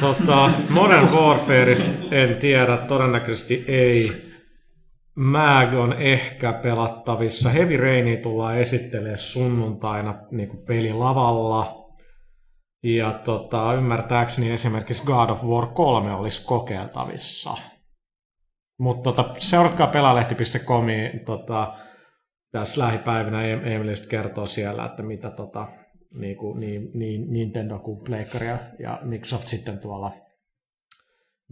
[0.00, 4.29] Tota, Modern Warfareista en tiedä, todennäköisesti ei.
[5.14, 7.50] Mag on ehkä pelattavissa.
[7.50, 11.80] Heavy Rainia tullaan esittelemään sunnuntaina niin pelilavalla.
[12.82, 17.54] Ja tota, ymmärtääkseni esimerkiksi God of War 3 olisi kokeiltavissa.
[18.78, 21.74] Mutta tota, seuratkaa pelalehti.comiin tota,
[22.52, 25.68] tässä lähipäivinä Em- Emily sit kertoo siellä, että mitä tota,
[26.14, 28.46] niin, kuin, niin, niin Nintendo kuin Pleikkari
[28.78, 30.12] ja Microsoft sitten tuolla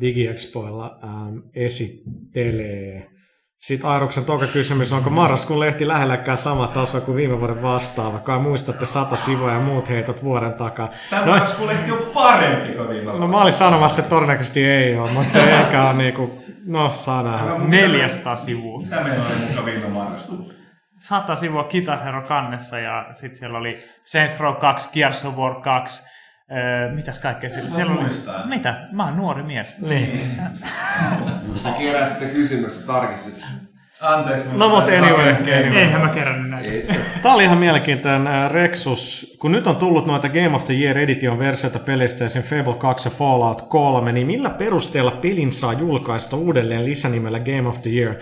[0.00, 3.17] DigiExpoilla ähm, esittelee.
[3.58, 8.18] Sitten Airoksen toka kysymys, onko marraskuun lehti lähelläkään sama taso kuin viime vuoden vastaava?
[8.18, 10.88] Kai muistatte sata sivua ja muut heitot vuoden takaa.
[11.10, 15.10] Tämä No, marraskuulehti on parempi kuin viime no mä olin sanomassa, että todennäköisesti ei ole,
[15.10, 17.58] mutta se ehkä on niinku, no saa nähdä.
[17.58, 18.80] 400 sivua.
[18.80, 20.54] Mitä meillä oli mukaan viime marraskuussa?
[20.98, 25.54] 100 sivua Guitar Hero kannessa ja sitten siellä oli Saints Row 2, Gears of War
[25.60, 26.02] 2,
[26.52, 28.48] öö, mitäs kaikkea siellä, Mä siellä oli?
[28.48, 28.88] Mitä?
[28.92, 29.78] Mä oon nuori mies.
[29.80, 30.30] Niin.
[31.56, 33.44] Sä keräsit ne kysymykset, tarkistit.
[34.00, 34.44] Anteeksi.
[34.52, 35.34] No, mutta anyway.
[35.76, 36.70] Eihän mä kerännyt näitä.
[36.70, 36.88] Ei,
[37.22, 39.36] Tämä oli ihan mielenkiintoinen äh, Rexus.
[39.38, 42.74] Kun nyt on tullut noita Game of the Year Edition versioita pelistä ja sen Fable
[42.74, 47.90] 2 ja Fallout 3, niin millä perusteella pelin saa julkaista uudelleen lisänimellä Game of the
[47.90, 48.14] Year?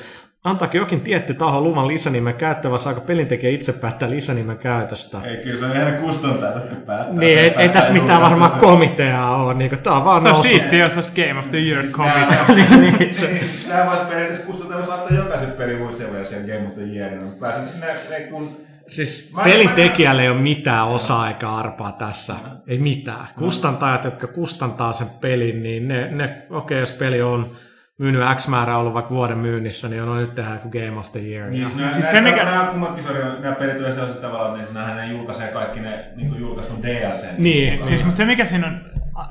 [0.47, 5.19] Antaako jokin tietty taho luvan lisänimen käyttöön, vai saako pelintekijä itse päättää lisänimen käytöstä?
[5.25, 7.15] Ei, kyllä se on ihan kustantajat, jotka päättää.
[7.15, 8.61] Niin, Se ei, ei tässä mitään varmaan sen.
[8.61, 9.55] komiteaa ole.
[9.55, 10.51] Niin tämä on vaan Se on noussut.
[10.51, 12.29] siistiä, jos olisi Game of the Year komitea.
[12.49, 16.67] Nämä- niin, se- niin, Nämä voit periaatteessa kustantaa, jos laittaa jokaisen pelin uusia version Game
[16.67, 20.39] of the Year, mutta pääsee sinne, ne kun siis Mä- pelin mä- tekijälle ei ole
[20.41, 22.35] mitään osaa eikä arpaa tässä.
[22.67, 23.27] Ei mitään.
[23.39, 27.53] Kustantajat, jotka kustantaa sen pelin, niin ne, ne okei, okay, jos peli on
[27.99, 31.21] myynyt X määrä ollut vaikka vuoden myynnissä, niin on nyt tehdään joku Game of the
[31.21, 31.51] Year.
[31.51, 34.21] Niin, Ja- siis, nämä, Siis siis se, mikä- nämä kummatkin sarjoja, nämä pelit on sellaisella
[34.29, 37.25] tavalla, että ne, ne julkaisee kaikki ne niin julkaistun DLC.
[37.39, 37.87] Niin.
[37.87, 38.81] Siis, mutta se mikä siinä on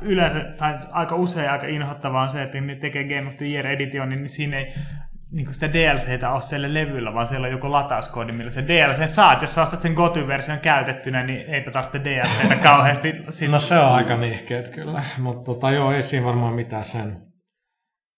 [0.01, 3.67] yleensä, tai aika usein aika inhottavaa on se, että ne tekee Game of the Year
[3.67, 4.73] editionin, niin siinä ei
[5.31, 9.41] niin sitä DLCtä ole siellä levyllä, vaan siellä on joku latauskoodi, millä se DLC saat.
[9.41, 13.13] Jos sä ostat sen Goty-version käytettynä, niin eipä tarvitse DLCtä kauheasti.
[13.29, 17.17] Siinä No se on aika nihkeet kyllä, mutta tota, joo, ei siinä varmaan mitään sen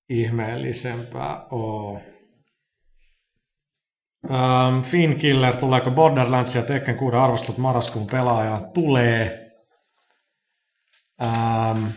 [0.09, 2.17] ihmeellisempää ole.
[4.23, 8.71] Um, Finkiller, tuleeko Borderlands ja Tekken 6 arvostelut marraskuun pelaajaan?
[8.71, 9.47] Tulee.
[11.23, 11.87] Um,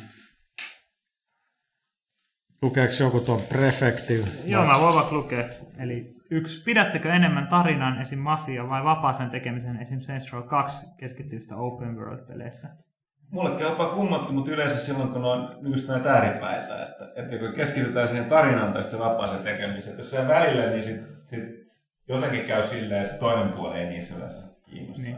[2.63, 4.25] lukeeko joku tuon Prefective?
[4.45, 5.45] Joo, mä voin vaikka lukea.
[5.79, 8.19] Eli yksi, pidättekö enemmän tarinan esim.
[8.19, 10.01] Mafia vai vapaaseen tekemisen esim.
[10.01, 12.90] Saints Row 2 keskittyvistä open world-peleistä?
[13.31, 18.09] Mulle kelpaa kummatkin, mutta yleensä silloin, kun on just näitä ääripäitä, että, että kun keskitytään
[18.09, 21.41] siihen tarinaan tai sitten vapaaseen tekemiseen, jos se välillä, niin sit, sit
[22.09, 24.39] jotenkin käy silleen, että toinen puoli ei niissä yleensä
[24.71, 25.03] kiinnosta.
[25.03, 25.17] Niin.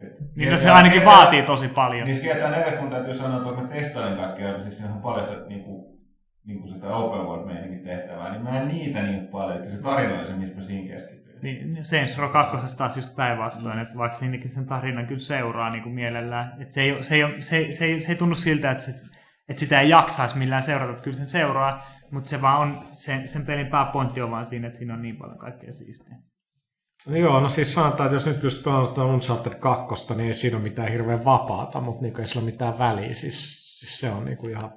[0.00, 2.06] Et, Niin no se ainakin vaatii tosi paljon.
[2.06, 5.24] Niin GTA 4 mun täytyy sanoa, että vaikka mä testailen kaikkea, siis siinä on paljon
[5.24, 5.98] sitä niinku,
[6.44, 10.18] niinku sitä open world meininkin tehtävää, niin mä en niitä niin paljon, että se tarina
[10.18, 11.25] oli se, missä mä siinä keskityin.
[11.42, 15.82] Niin, Saints Row 2 taas just päinvastoin, että vaikka siinäkin sen tarinan kyllä seuraa niin
[15.82, 18.82] kuin mielellään, että se ei, se, ei, se, se, ei, se ei tunnu siltä, että,
[18.82, 18.90] se,
[19.48, 23.28] että sitä ei jaksaisi millään seurata, että kyllä sen seuraa, mutta se vaan on, sen,
[23.28, 26.16] sen pelin pääpointti on vaan siinä, että siinä on niin paljon kaikkea siistiä.
[27.08, 30.56] No Joo, no siis sanotaan, että jos nyt just pelataan Uncharted 2, niin ei siinä
[30.56, 33.14] ole mitään hirveän vapaata, mutta niin ei sillä ole mitään väliä.
[33.14, 34.72] Siis, siis se on niin kuin ihan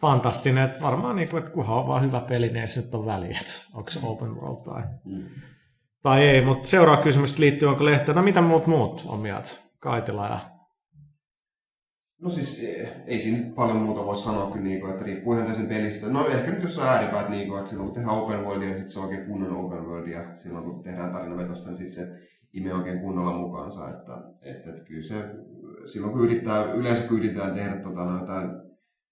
[0.00, 2.94] fantastinen, että varmaan niin kuin, että kunhan on vaan hyvä peli, niin ei se nyt
[2.94, 4.82] ole väliä, että onko se open world tai,
[6.02, 6.44] tai ei.
[6.44, 9.50] Mutta seuraava kysymys liittyy, onko lehtiä, no mitä muut muut on mieltä?
[9.78, 10.40] Kaitila ja
[12.20, 15.66] No siis eh, ei siinä paljon muuta voi sanoa kuin niinku, että riippuu ihan täysin
[15.66, 16.08] pelistä.
[16.08, 18.88] No ehkä nyt jos on ääripäät, niinku, että silloin kun tehdään open worldia, niin sit
[18.88, 20.36] se on oikein kunnon open worldia.
[20.36, 22.08] Silloin kun tehdään tarinavetosta, niin sit se
[22.52, 23.88] imee oikein kunnolla mukaansa.
[23.88, 25.14] Että, että, että kyllä se,
[25.92, 28.50] silloin kun yrittää, yleensä kun yritetään tehdä tota, no, jotain,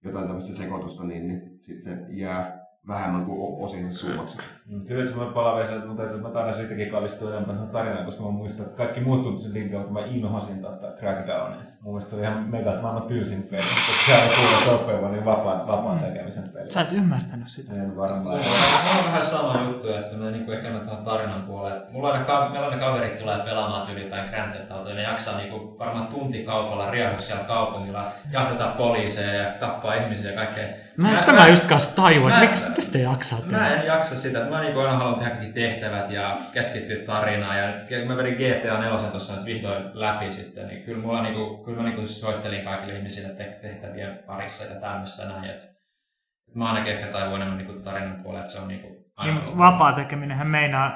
[0.05, 4.39] jotain tämmöistä sekoitusta, niin, niin sit se jää vähemmän kuin osin summaksi.
[4.69, 8.05] Kyllä, että semmoinen pala vielä, että mun täytyy, mä taidan siitäkin kallistua enemmän siihen tarinaan,
[8.05, 11.57] koska mä muistan, että kaikki muut tuntui sen linkin, että mä inhosin tota Crackdownia.
[11.81, 15.67] Mun mielestä oli ihan mega, maailman tylsin peli, koska se on kuullut sopeuva, niin vapaan,
[15.69, 16.73] vapaan tekemisen peli.
[16.73, 17.73] Sä et ymmärtänyt sitä.
[17.73, 18.23] En varmaan.
[18.23, 21.81] Mulla on vähän sama juttu, että mä niinku ehkä mä tuohon tarinan puolelle.
[21.91, 25.37] Mulla aina, ka- meillä aina kaverit tulee pelaamaan tyylipäin Grand Theft Autoa, ja ne jaksaa
[25.37, 30.69] niinku varmaan tuntikaupalla riehua siellä kaupungilla, jahdata poliiseja ja tappaa ihmisiä ja kaikkea.
[30.97, 33.39] Mä, sitä mä just kanssa tajuin, että miksi te sitä jaksaa?
[33.51, 37.59] Mä en jaksa sitä, että mä niinku aina haluan tehdä kaikki tehtävät ja keskittyä tarinaan.
[37.59, 41.65] Ja nyt mä vedin GTA 4 tuossa nyt vihdoin läpi sitten, niin kyllä, mulla niinku,
[41.65, 45.45] kyllä mä niinku soittelin kaikille ihmisille te- tehtävien parissa ja tämmöistä näin.
[45.51, 45.63] Et,
[46.49, 48.89] et mä ainakin ehkä taivun enemmän niinku tarinan puolelle, että se on niinku
[49.23, 50.93] Niin, mutta vapaa tekeminenhän meinaa,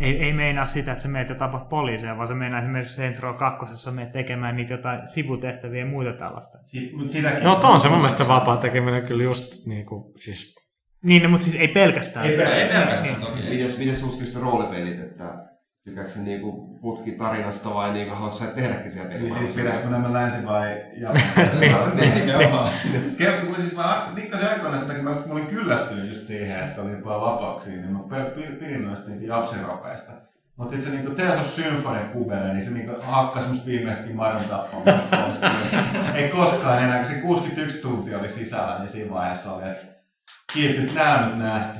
[0.00, 3.20] ei, ei meinaa sitä, että sä meet ja tapat poliiseja, vaan se meinaa esimerkiksi Saints
[3.22, 3.90] Row 2.
[3.90, 6.58] meet tekemään niitä jotain sivutehtäviä ja muuta tällaista.
[6.64, 10.65] Si- sitäkin- No on se mun mielestä se vapaa tekeminen kyllä just niin kuin, siis
[11.06, 12.26] Niin, mutta siis ei pelkästään.
[12.26, 13.40] Ei Ei pelkästään toki.
[13.40, 13.50] ei.
[13.50, 15.24] Mites, mites sutkista roolipelit, että
[15.84, 20.12] tykkääkö se niinku putki tarinasta vai niinku haluatko sä tehdäkin siellä Niin siis pidätkö nämä
[20.12, 20.66] länsi vai
[21.60, 22.14] Niin.
[22.14, 22.72] Nimenomaan.
[23.18, 24.12] Kerro, kun siis mä
[24.50, 28.16] aikoina sitä, kun mä, mä olin kyllästynyt just siihen, että oli paljon vapauksia, niin mä
[28.60, 30.12] pidin noista niitä japsiropeista.
[30.56, 34.44] Mutta sitten se niinku Tales of Symphony kuvelle, niin se niinku hakkas musta viimeistäkin madon
[34.44, 35.00] tappamaan.
[36.14, 39.95] Ei koskaan enää, kun se 61 tuntia oli sisällä, niin siinä vaiheessa oli, että
[40.56, 41.78] kiitti, että nää on nyt nähty.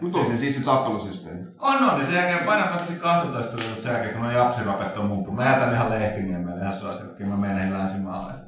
[0.00, 1.46] Mutta on se siis se tappelusysteemi.
[1.58, 4.96] on, on, niin sen jälkeen Final Fantasy 12 tuli, mutta sen jälkeen kun nuo japsirapet
[4.96, 5.36] on muuttunut.
[5.36, 8.46] Mä jätän ihan lehtiniemelle ihan kyllä mä menen länsimaalaisen.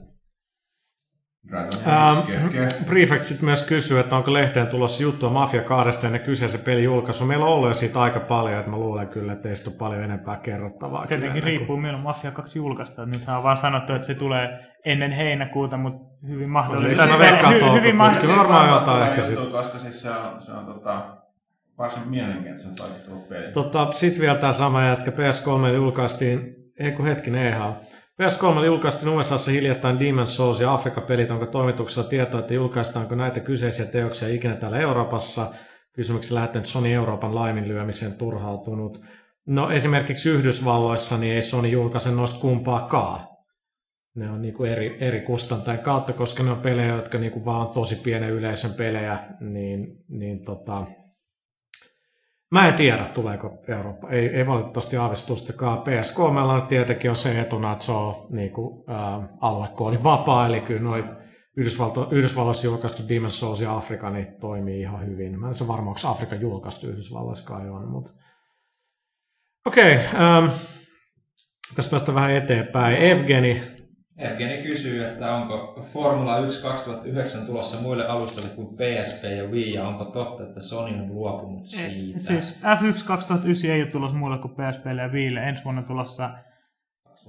[1.48, 6.60] Dragon Ähm, Prefect sitten myös kysyy, että onko lehteen tulossa juttua Mafia 2 ennen kyseisen
[6.60, 7.26] pelin julkaisu.
[7.26, 9.78] Meillä on ollut jo siitä aika paljon, että mä luulen kyllä, että ei siitä ole
[9.78, 11.06] paljon enempää kerrottavaa.
[11.06, 13.10] Tietenkin Kyllä, riippuu milloin Mafia 2 julkaistaan.
[13.10, 14.58] Nythän on vaan sanottu, että se tulee
[14.91, 17.07] ennen heinäkuuta, mutta hyvin mahdollista.
[17.07, 18.36] Mä veikkaan hy- hyvin Kyllä mahdollista.
[18.36, 19.39] varmaan jotain ehkä sit.
[19.39, 19.51] sit.
[19.51, 21.07] Koska siis se on, se on tota,
[21.78, 23.53] varsin mielenkiintoisen taisteltu peli.
[23.53, 27.76] Tota, Sitten vielä tämä sama jätkä PS3 julkaistiin, ei kun hetkinen, eihän.
[28.22, 31.30] PS3 julkaistiin USAssa hiljattain Demon's Souls ja Afrikka-pelit.
[31.30, 35.51] Onko toimituksessa tietoa, että julkaistaanko näitä kyseisiä teoksia ikinä täällä Euroopassa?
[35.93, 39.01] Kysymyksen lähettänyt Sony Euroopan laiminlyömiseen turhautunut.
[39.47, 43.20] No esimerkiksi Yhdysvalloissa niin ei Sony julkaise noista kumpaakaan.
[44.18, 47.74] Ne on niinku eri, eri kustantajan kautta, koska ne on pelejä, jotka niinku vaan on
[47.74, 50.86] tosi pienen yleisön pelejä, niin, niin tota,
[52.50, 54.10] Mä en tiedä, tuleeko Eurooppa.
[54.10, 55.78] Ei, ei valitettavasti aavistustakaan.
[55.78, 60.46] PS3 meillä on tietenkin on se etuna, että se on niin kuin, ä, aluekoodi vapaa,
[60.46, 61.04] eli kyllä noi
[61.56, 65.40] Yhdysvalto, Yhdysvalloissa julkaistu Demon's Souls ja Afrika niin toimii ihan hyvin.
[65.40, 68.12] Mä en se varma, onko Afrika julkaistu Yhdysvalloissakaan on, mutta...
[69.66, 70.46] Okei, okay, ähm,
[71.76, 72.96] tässä päästä vähän eteenpäin.
[72.96, 73.62] Evgeni,
[74.18, 79.88] Evgeni kysyy, että onko Formula 1 2009 tulossa muille alustoille kuin PSP ja Wii, ja
[79.88, 82.20] onko totta, että Sony on luopunut siitä?
[82.20, 85.40] Siis F1 2009 ei ole tulossa muulle kuin PSPlle ja Viille.
[85.40, 86.30] Ensi vuonna tulossa,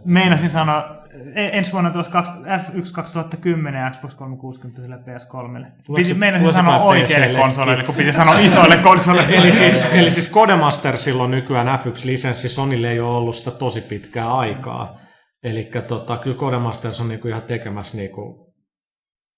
[0.06, 0.98] meinasin sanoa,
[1.36, 5.66] e- ensi vuonna tulossa kaksi- F1 2010 ja Xbox 360 ja PS3.
[5.96, 9.36] Piti, se- meinasin sanoa oikeille konsoleille, kun piti sanoa isoille konsoleille.
[9.36, 14.34] Eli siis, eli siis Codemastersilla on nykyään F1-lisenssi, Sonylle ei ole ollut sitä tosi pitkää
[14.38, 14.98] aikaa.
[15.44, 18.54] Eli tota, kyllä Codemasters on niinku ihan tekemässä niinku,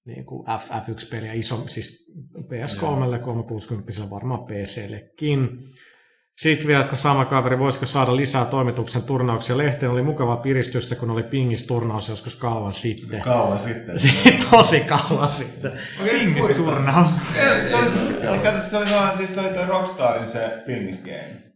[0.05, 5.49] niinku F, F1-peliä iso, siis PS3, 360 varmaan PCllekin.
[6.37, 11.09] Sitten vielä, kun sama kaveri, voisiko saada lisää toimituksen turnauksia lehteen, oli mukavaa piristystä, kun
[11.09, 13.21] oli Pingis turnaus joskus kauan sitten.
[13.21, 13.95] Kauan sitten.
[14.51, 15.71] Tosi kauan sitten.
[16.03, 17.11] Pingisturnaus.
[17.69, 21.50] Se oli, se, kato, se oli sellainen, siis se oli toi Rockstarin se Pingis Game.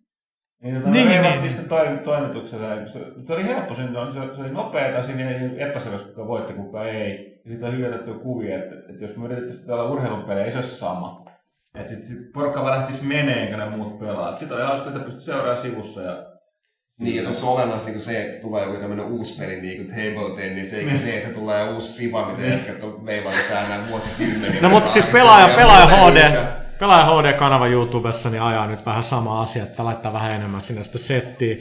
[0.64, 1.40] Niin, tota, Niin, niin, niin.
[1.40, 1.52] niin.
[1.52, 2.68] sitä toim, toimituksella.
[2.76, 6.84] Se, se, oli helppo, on- se, se oli nopeeta, siinä ei epäselvästi kuka voitti, kuka
[6.84, 7.42] ei.
[7.46, 10.78] Ja sitten on hyötetty kuvia, että, että jos me yritettäisiin täällä urheilupelejä, ei se olisi
[10.78, 11.26] sama.
[11.76, 14.38] Että sitten sit porukka vaan lähtisi meneen, kun ne muut pelaa.
[14.38, 16.02] Sitten oli hauska, että pystyy seuraamaan sivussa.
[16.02, 16.26] Ja...
[17.00, 19.88] Niin, ja tuossa on olennaista niin se, että tulee joku tämmöinen uusi peli, niin kuin
[19.90, 24.62] Table Tennis, eikä se, että tulee uusi FIBA, mitä jätkät on veivannut täällä näin vuosikymmeniä.
[24.62, 26.65] No mutta siis Se pelaaja, on pelaaja ihan HD, muuta.
[26.80, 30.98] Pelaaja HD-kanava YouTubessa niin ajaa nyt vähän sama asia, että laittaa vähän enemmän sinne sitä
[30.98, 31.56] settiä.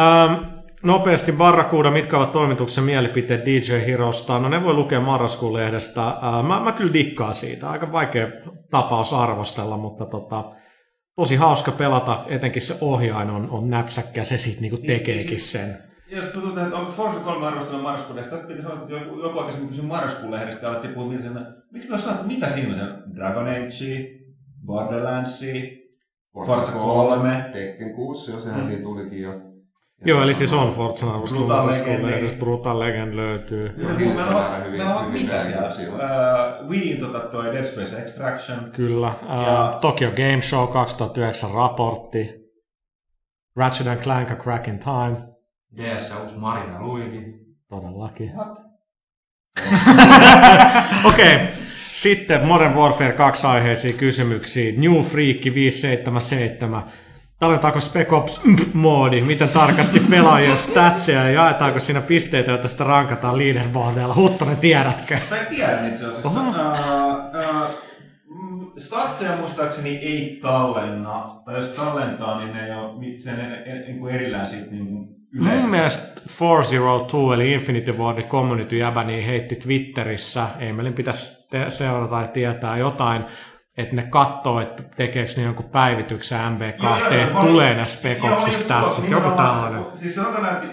[0.00, 0.34] Ähm,
[0.82, 4.38] nopeasti Barracuda, mitkä ovat toimituksen mielipiteet DJ Herosta?
[4.38, 6.08] No ne voi lukea marraskuun lehdestä.
[6.08, 7.70] Äh, mä, mä kyllä dikkaan siitä.
[7.70, 8.28] Aika vaikea
[8.70, 10.44] tapaus arvostella, mutta tota,
[11.16, 12.24] tosi hauska pelata.
[12.26, 15.76] Etenkin se ohjain on, on näpsäkkä ja se sitten niinku tekeekin sen.
[16.10, 19.38] Jos tuntuu, että onko Forza 3 arvostella marraskuun lehdestä, tästä pitäisi olla, että joku, joku
[19.38, 21.12] aikaisemmin kysyi marraskuun lehdestä ja alettiin puhua,
[21.72, 24.21] miksi me sanotaan, mitä siinä on sen Dragon Age,
[24.66, 25.44] Borderlands,
[26.34, 27.44] Forza 3.
[27.52, 29.32] Tekken 6, jo sehän siinä tulikin jo.
[30.04, 32.28] Joo, eli siis on Forza arvostelu Brutal marraskuun Legend, lehdestä.
[32.36, 32.40] niin.
[32.44, 33.74] Brutal Legend löytyy.
[33.78, 35.68] Joo, Meillä on, hyviä- meillä on mitä siellä?
[35.68, 38.70] Uh, Wii tota toi Dead Space Extraction.
[38.72, 39.08] Kyllä.
[39.08, 42.30] Uh, Ja- Tokyo Game Show 2009 raportti.
[43.56, 45.16] Ratchet and Clank A Crack in Time.
[45.76, 47.24] DS uusi Mario ja Luigi.
[47.68, 48.32] Todellakin.
[51.08, 51.34] Okei.
[51.34, 51.46] Okay.
[52.02, 54.80] Sitten Modern Warfare 2 aiheisiin kysymyksiin.
[54.80, 56.82] New Freak 577.
[57.38, 58.40] Tallentaako Spec Ops
[58.74, 59.20] moodi?
[59.20, 64.14] Miten tarkasti pelaajien statsia ja jaetaanko siinä pisteitä, joita sitä rankataan leaderboardeilla?
[64.14, 65.16] Huttonen, tiedätkö?
[65.30, 66.28] Mä en tiedä itse asiassa.
[66.28, 67.01] Uh, uh,
[68.78, 71.42] statseja muistaakseni ei tallenna.
[71.44, 74.86] Tai jos tallentaa, niin ne ei ole sen en, en, en kuin erillään siitä niin
[74.86, 74.96] kuin
[75.34, 75.70] Mun yleisesti.
[75.70, 82.10] mielestä 402 eli Infinity Wardin community jäbä niin heitti Twitterissä, ei meidän pitäisi te- seurata
[82.10, 83.24] tai tietää jotain,
[83.76, 87.84] että ne katsoo, että tekeekö ne jonkun päivityksen MV2, Joo, joo, että tulee ne
[89.08, 89.84] joo, joku tällainen.
[89.94, 90.66] Siis sanotaan, että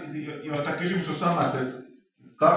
[0.44, 1.58] jos tämä kysymys on sama, että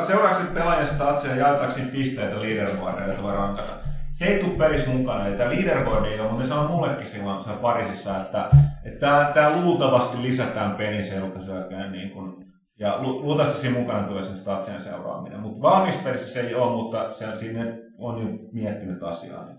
[0.07, 3.91] seuraavaksi pelaajan statsia ja jaetaanko pisteitä leaderboardeille, joita voi rankata.
[4.23, 7.43] Se ei tule pelissä mukana, eli tämä leaderboard ei ole, mutta ne sanoi mullekin silloin
[7.43, 8.51] siellä Pariisissa, että,
[8.85, 12.45] että tämä, tämä luultavasti lisätään pelin selkäsyökään niin kuin,
[12.79, 15.41] ja lu- luultavasti siinä mukana tulee sen statsien seuraaminen.
[15.41, 17.66] Mutta valmis pelissä se ei ole, mutta se, siinä
[17.99, 19.45] on jo miettinyt asiaa.
[19.45, 19.59] Niin.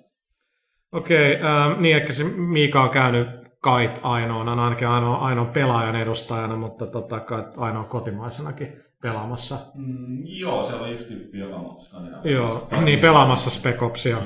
[0.91, 3.27] Okei, ähm, niin ehkä se Miika on käynyt
[3.61, 9.55] Kait ainoana, ainakin ainoa, ainoa pelaajan edustajana, mutta tota, kai ainoa kotimaisenakin pelaamassa.
[9.73, 11.77] Mm, joo, se oli yksi tyyppi, joka on.
[12.23, 14.17] Joo, niin pelaamassa Spec Opsia.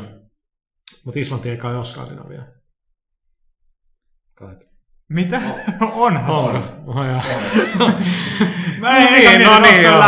[1.06, 2.42] Mutta Islanti ei kai ole Skandinavia.
[4.34, 4.56] Kai.
[5.10, 5.42] Mitä?
[5.82, 6.42] Onhan se.
[6.42, 6.92] Onko?
[6.92, 7.22] Oh, joo.
[8.80, 10.04] Mä en niin, no niin, joo.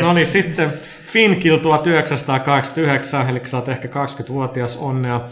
[0.00, 0.72] no niin, sitten
[1.12, 5.28] Finkil 1989, eli sä oot ehkä 20-vuotias, onnea.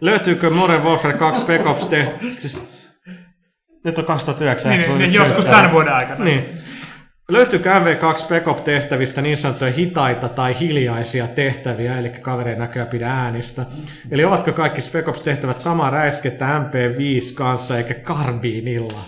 [0.00, 2.30] Löytyykö Modern Warfare 2 Spec Ops tehty?
[2.38, 2.72] Siis,
[3.84, 4.70] nyt on 2009.
[4.70, 6.24] Niin, niin, nyt joskus tämän vuoden aikana.
[6.24, 6.61] Niin.
[7.32, 12.88] Löytyykö MV2 Spec Ops tehtävistä niin sanottuja hitaita tai hiljaisia tehtäviä, eli kaveri ei näköjään
[12.88, 13.66] pidä äänistä?
[14.10, 19.00] Eli ovatko kaikki Spec Ops tehtävät samaa räiskettä MP5 kanssa eikä karbiinilla?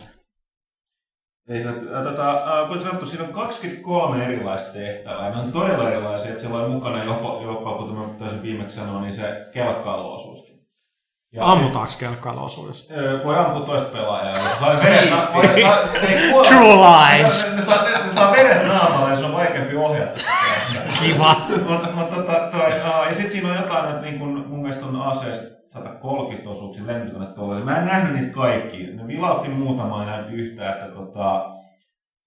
[1.48, 5.30] Ei se, äh, tota, äh, kuten sanottu, siinä on 23 erilaista tehtävää.
[5.30, 9.00] Ne on todella erilaisia, että siellä on mukana jopa, jopa kuten mä taisin viimeksi sanoa,
[9.00, 10.43] niin se kevätkallo-osuuskin.
[11.34, 12.94] Ja Ammutaanko kelkkailla-osuudessa?
[12.94, 14.36] Ö, Voi ampua toista pelaajaa.
[16.30, 16.48] Kuole.
[16.48, 17.54] True lies.
[17.56, 20.20] Ne, saa, ne, ne saa veret naamalla ja se on vaikeampi ohjata.
[21.00, 21.36] Kiva.
[21.68, 22.70] mutta, mutta tota, toi,
[23.08, 27.34] ja sitten siinä on jotain, että niin kun, mun mielestä on aseista 130 osuuksia lentokonetta
[27.34, 27.64] tuolla.
[27.64, 28.86] Mä en nähnyt niitä kaikki.
[28.92, 31.46] Ne vilautti muutamaa ja näytti yhtä, että tota,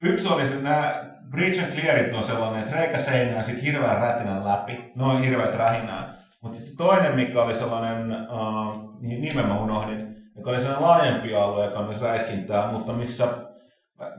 [0.04, 4.46] yksi oli se, nämä Bridge and Clearit on sellainen, että reikä seinään sit hirveän rätinän
[4.46, 4.92] läpi.
[4.96, 6.18] Noin hirveät rähinää.
[6.48, 11.66] Mutta sitten toinen, mikä oli sellainen, uh, nimen mä unohdin, joka oli sellainen laajempi alue,
[11.66, 13.28] joka on myös räiskintää, mutta missä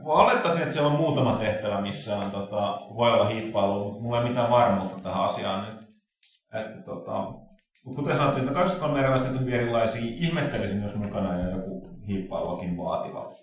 [0.03, 4.49] Olettaisin, että siellä on muutama tehtävä, missä on, tota, voi olla hiippailu, mulla ei mitään
[4.49, 5.89] varmuutta tähän asiaan nyt.
[6.53, 7.21] Että, tota,
[7.85, 13.33] mutta kuten sanottu, että 23 erilaista hyvin erilaisia, ihmettelisin, jos mukana ja joku hiippailuakin vaativa.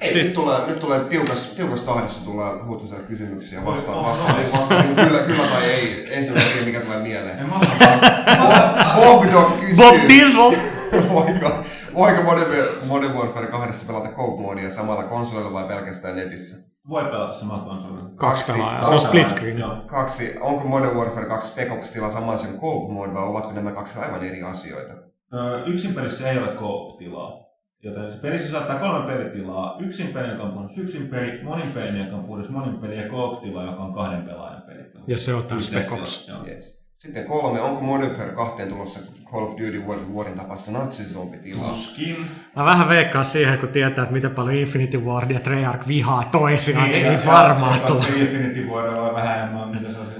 [0.00, 4.84] Ei, nyt tulee, nyt tulee tiukas, tiukas tahdissa tulee huutusella kysymyksiä vastaan, vastaan, vastaan, vastaan
[4.96, 6.06] niin kyllä, kyllä tai ei.
[6.16, 7.38] Ensimmäinen mikä tulee mieleen.
[7.38, 9.76] En mä osaa Bob Dog kysyy.
[9.84, 10.52] Bob Diesel!
[11.14, 11.50] voiko,
[11.94, 12.50] voiko Modern,
[12.86, 16.72] Modern Warfare 2 pelata Cope-moodia samalla konsolilla vai pelkästään netissä?
[16.88, 18.10] Voi pelata samaa konsolilla.
[18.16, 18.84] Kaksi pelaajaa.
[18.84, 19.58] Se on split screen.
[19.58, 19.76] Joo.
[19.86, 23.98] Kaksi, onko Modern Warfare 2 Spec Ops tila saman sen Cope-mode vai ovatko nämä kaksi
[23.98, 24.92] aivan eri asioita?
[25.34, 27.51] Ö, Yksin pelissä ei ole co-tilaa.
[27.84, 29.76] Joten se pelissä saattaa kolme pelitilaa.
[29.80, 33.08] Yksin peli, joka on puhdas yksin peli, monin peli, joka on puhdas monin peli ja
[33.08, 34.82] co-tila, joka on kahden pelaajan peli.
[35.06, 36.30] Ja se on tämä Spec Ops.
[36.46, 36.82] Yes.
[36.96, 41.68] Sitten kolme, onko Modern Warfare 2 tulossa Call of Duty World Warin tapaista natsizombitilaa?
[41.68, 42.16] Tuskin.
[42.56, 46.90] Mä vähän veikkaan siihen, kun tietää, että miten paljon Infinity Ward ja Treyarch vihaa toisiaan,
[46.90, 48.04] niin ei varmaan ja- tule.
[48.16, 50.12] Infinity Ward on vähän enemmän, mitä se on se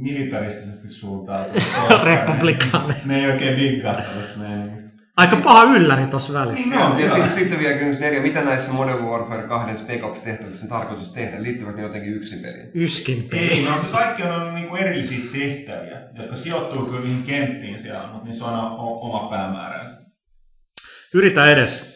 [0.00, 1.62] militaristisesti suuntautunut.
[2.04, 2.94] Republikaani.
[3.04, 4.40] Ne ei oikein diggaa tällaista.
[5.16, 6.70] Aika paha ylläri tuossa välissä.
[6.70, 8.20] No, ja sitten, sitten vielä kysymys neljä.
[8.20, 11.42] Mitä näissä Modern Warfare 2 Spec Ops tehtävissä on tarkoitus tehdä?
[11.42, 12.70] Liittyvät ne jotenkin yksin peliin?
[12.74, 13.50] Yskin peli.
[13.50, 18.24] Ei, no kaikki on, on niinku erillisiä tehtäviä, jotka sijoittuu kyllä niihin kenttiin siellä, mutta
[18.28, 19.94] niissä on aina o- oma päämääränsä.
[21.14, 21.95] Yritä edes.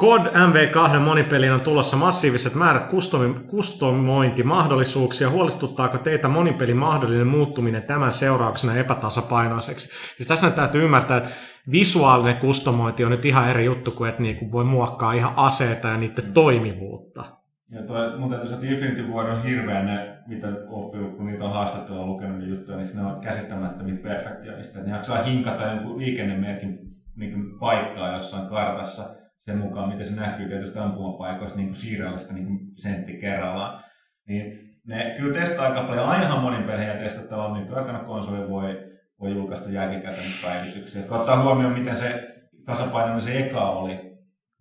[0.00, 5.30] COD MV2 monipeliin on tulossa massiiviset määrät kustomi- kustomointimahdollisuuksia.
[5.30, 9.88] Huolestuttaako teitä monipelin mahdollinen muuttuminen tämän seurauksena epätasapainoiseksi?
[10.16, 11.30] Siis tässä nyt täytyy ymmärtää, että
[11.72, 15.96] visuaalinen kustomointi on nyt ihan eri juttu kuin, että niinku voi muokkaa ihan aseita ja
[15.96, 17.24] niiden toimivuutta.
[17.70, 21.44] Ja toi, mun täytyy sanoa, että Infinity War on hirveän ne, mitä oppii, kun niitä
[21.44, 24.78] on haastattelua lukenut niitä juttuja, niin ne on käsittämättömiä perfektionista.
[24.78, 26.78] Ne jaksaa hinkata jonkun liikennemerkin
[27.16, 29.19] niin paikkaa jossain kartassa
[29.50, 33.84] sen mukaan, miten se näkyy tietysti ampumapaikoista niin siirrallista niin sentti kerrallaan.
[34.28, 36.06] Niin ne kyllä testaa aika paljon.
[36.06, 38.78] Ainahan monin pelejä testattavaa, niin aikana konsoli voi,
[39.20, 41.02] voi julkaista jälkikäteen päivityksiä.
[41.02, 42.28] Kun ottaa huomioon, miten se
[42.66, 44.00] tasapainoinen se eka oli,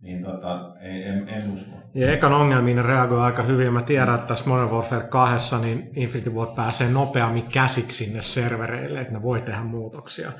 [0.02, 1.76] niin tota, ei, en, en usko.
[1.96, 3.74] Ja ekan ongelmiin reagoi aika hyvin.
[3.74, 9.02] Mä tiedän, että tässä Modern Warfare 2 niin Infinity Ward pääsee nopeammin käsiksi sinne servereille,
[9.02, 10.32] että ne voi tehdä muutoksia.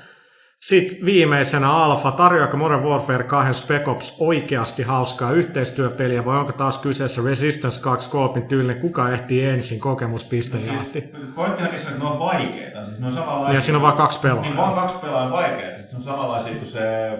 [0.70, 6.78] Sitten viimeisenä Alfa, tarjoako Modern Warfare 2 Spec Ops oikeasti hauskaa yhteistyöpeliä vai onko taas
[6.78, 10.84] kyseessä Resistance 2 Coopin tyylinen, kuka ehtii ensin kokemuspistejahti?
[10.84, 12.86] Siis, pointtihan niissä on, että ne on vaikeita.
[12.86, 13.56] Siis ne on samanlaisia.
[13.56, 14.44] Ja siinä on vaan kaksi pelaajaa.
[14.44, 15.76] Niin vaan kaksi pelaajaa on vaikeita.
[15.76, 17.18] Siis se on samanlaisia kuin se äh,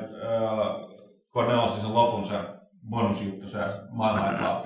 [1.34, 2.36] Cornelosin sen lopun se
[2.90, 4.64] bonusjuttu, se maailmanaikaa.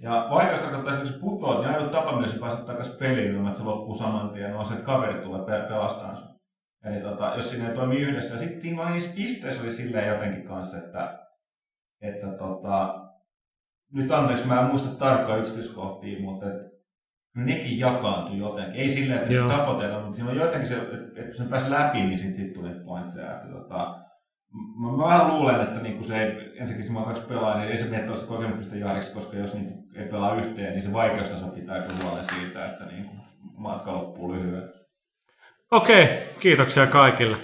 [0.00, 3.46] Ja vaikeus tarkoittaa sitä, jos putoat, niin ainut tapa, millä sä pääset takaisin peliin, ilman
[3.46, 6.35] että se loppuu saman tien, on se, että kaverit tulee pe- pelastamaan sun.
[6.86, 8.38] Eli tota, jos sinne ei toimi yhdessä.
[8.38, 11.18] Sitten siinä niissä pisteissä oli silleen jotenkin kanssa, että,
[12.00, 12.94] että tota,
[13.92, 16.56] nyt anteeksi, mä en muista tarkkaa yksityiskohtia, mutta et,
[17.36, 18.80] nekin jakaantui jotenkin.
[18.80, 19.48] Ei silleen, että Joo.
[19.48, 22.52] Tapotella, mutta siinä on jotenkin se, että, että kun sen pääsi läpi, niin sitten sit
[22.52, 23.36] tuli pointseja.
[23.36, 23.98] Että, tota,
[24.80, 27.78] mä, mä, vähän luulen, että niinku se ei, ensinnäkin se on kaksi pelaajaa, niin ei
[27.78, 31.84] se mene tuosta kokemuksesta jahdiksi, koska jos niinku ei pelaa yhteen, niin se vaikeustaso pitää
[32.02, 33.14] huolen siitä, että niinku
[33.56, 34.75] matka loppuu lyhyen.
[35.70, 36.08] Okei,
[36.40, 37.36] kiitoksia kaikille.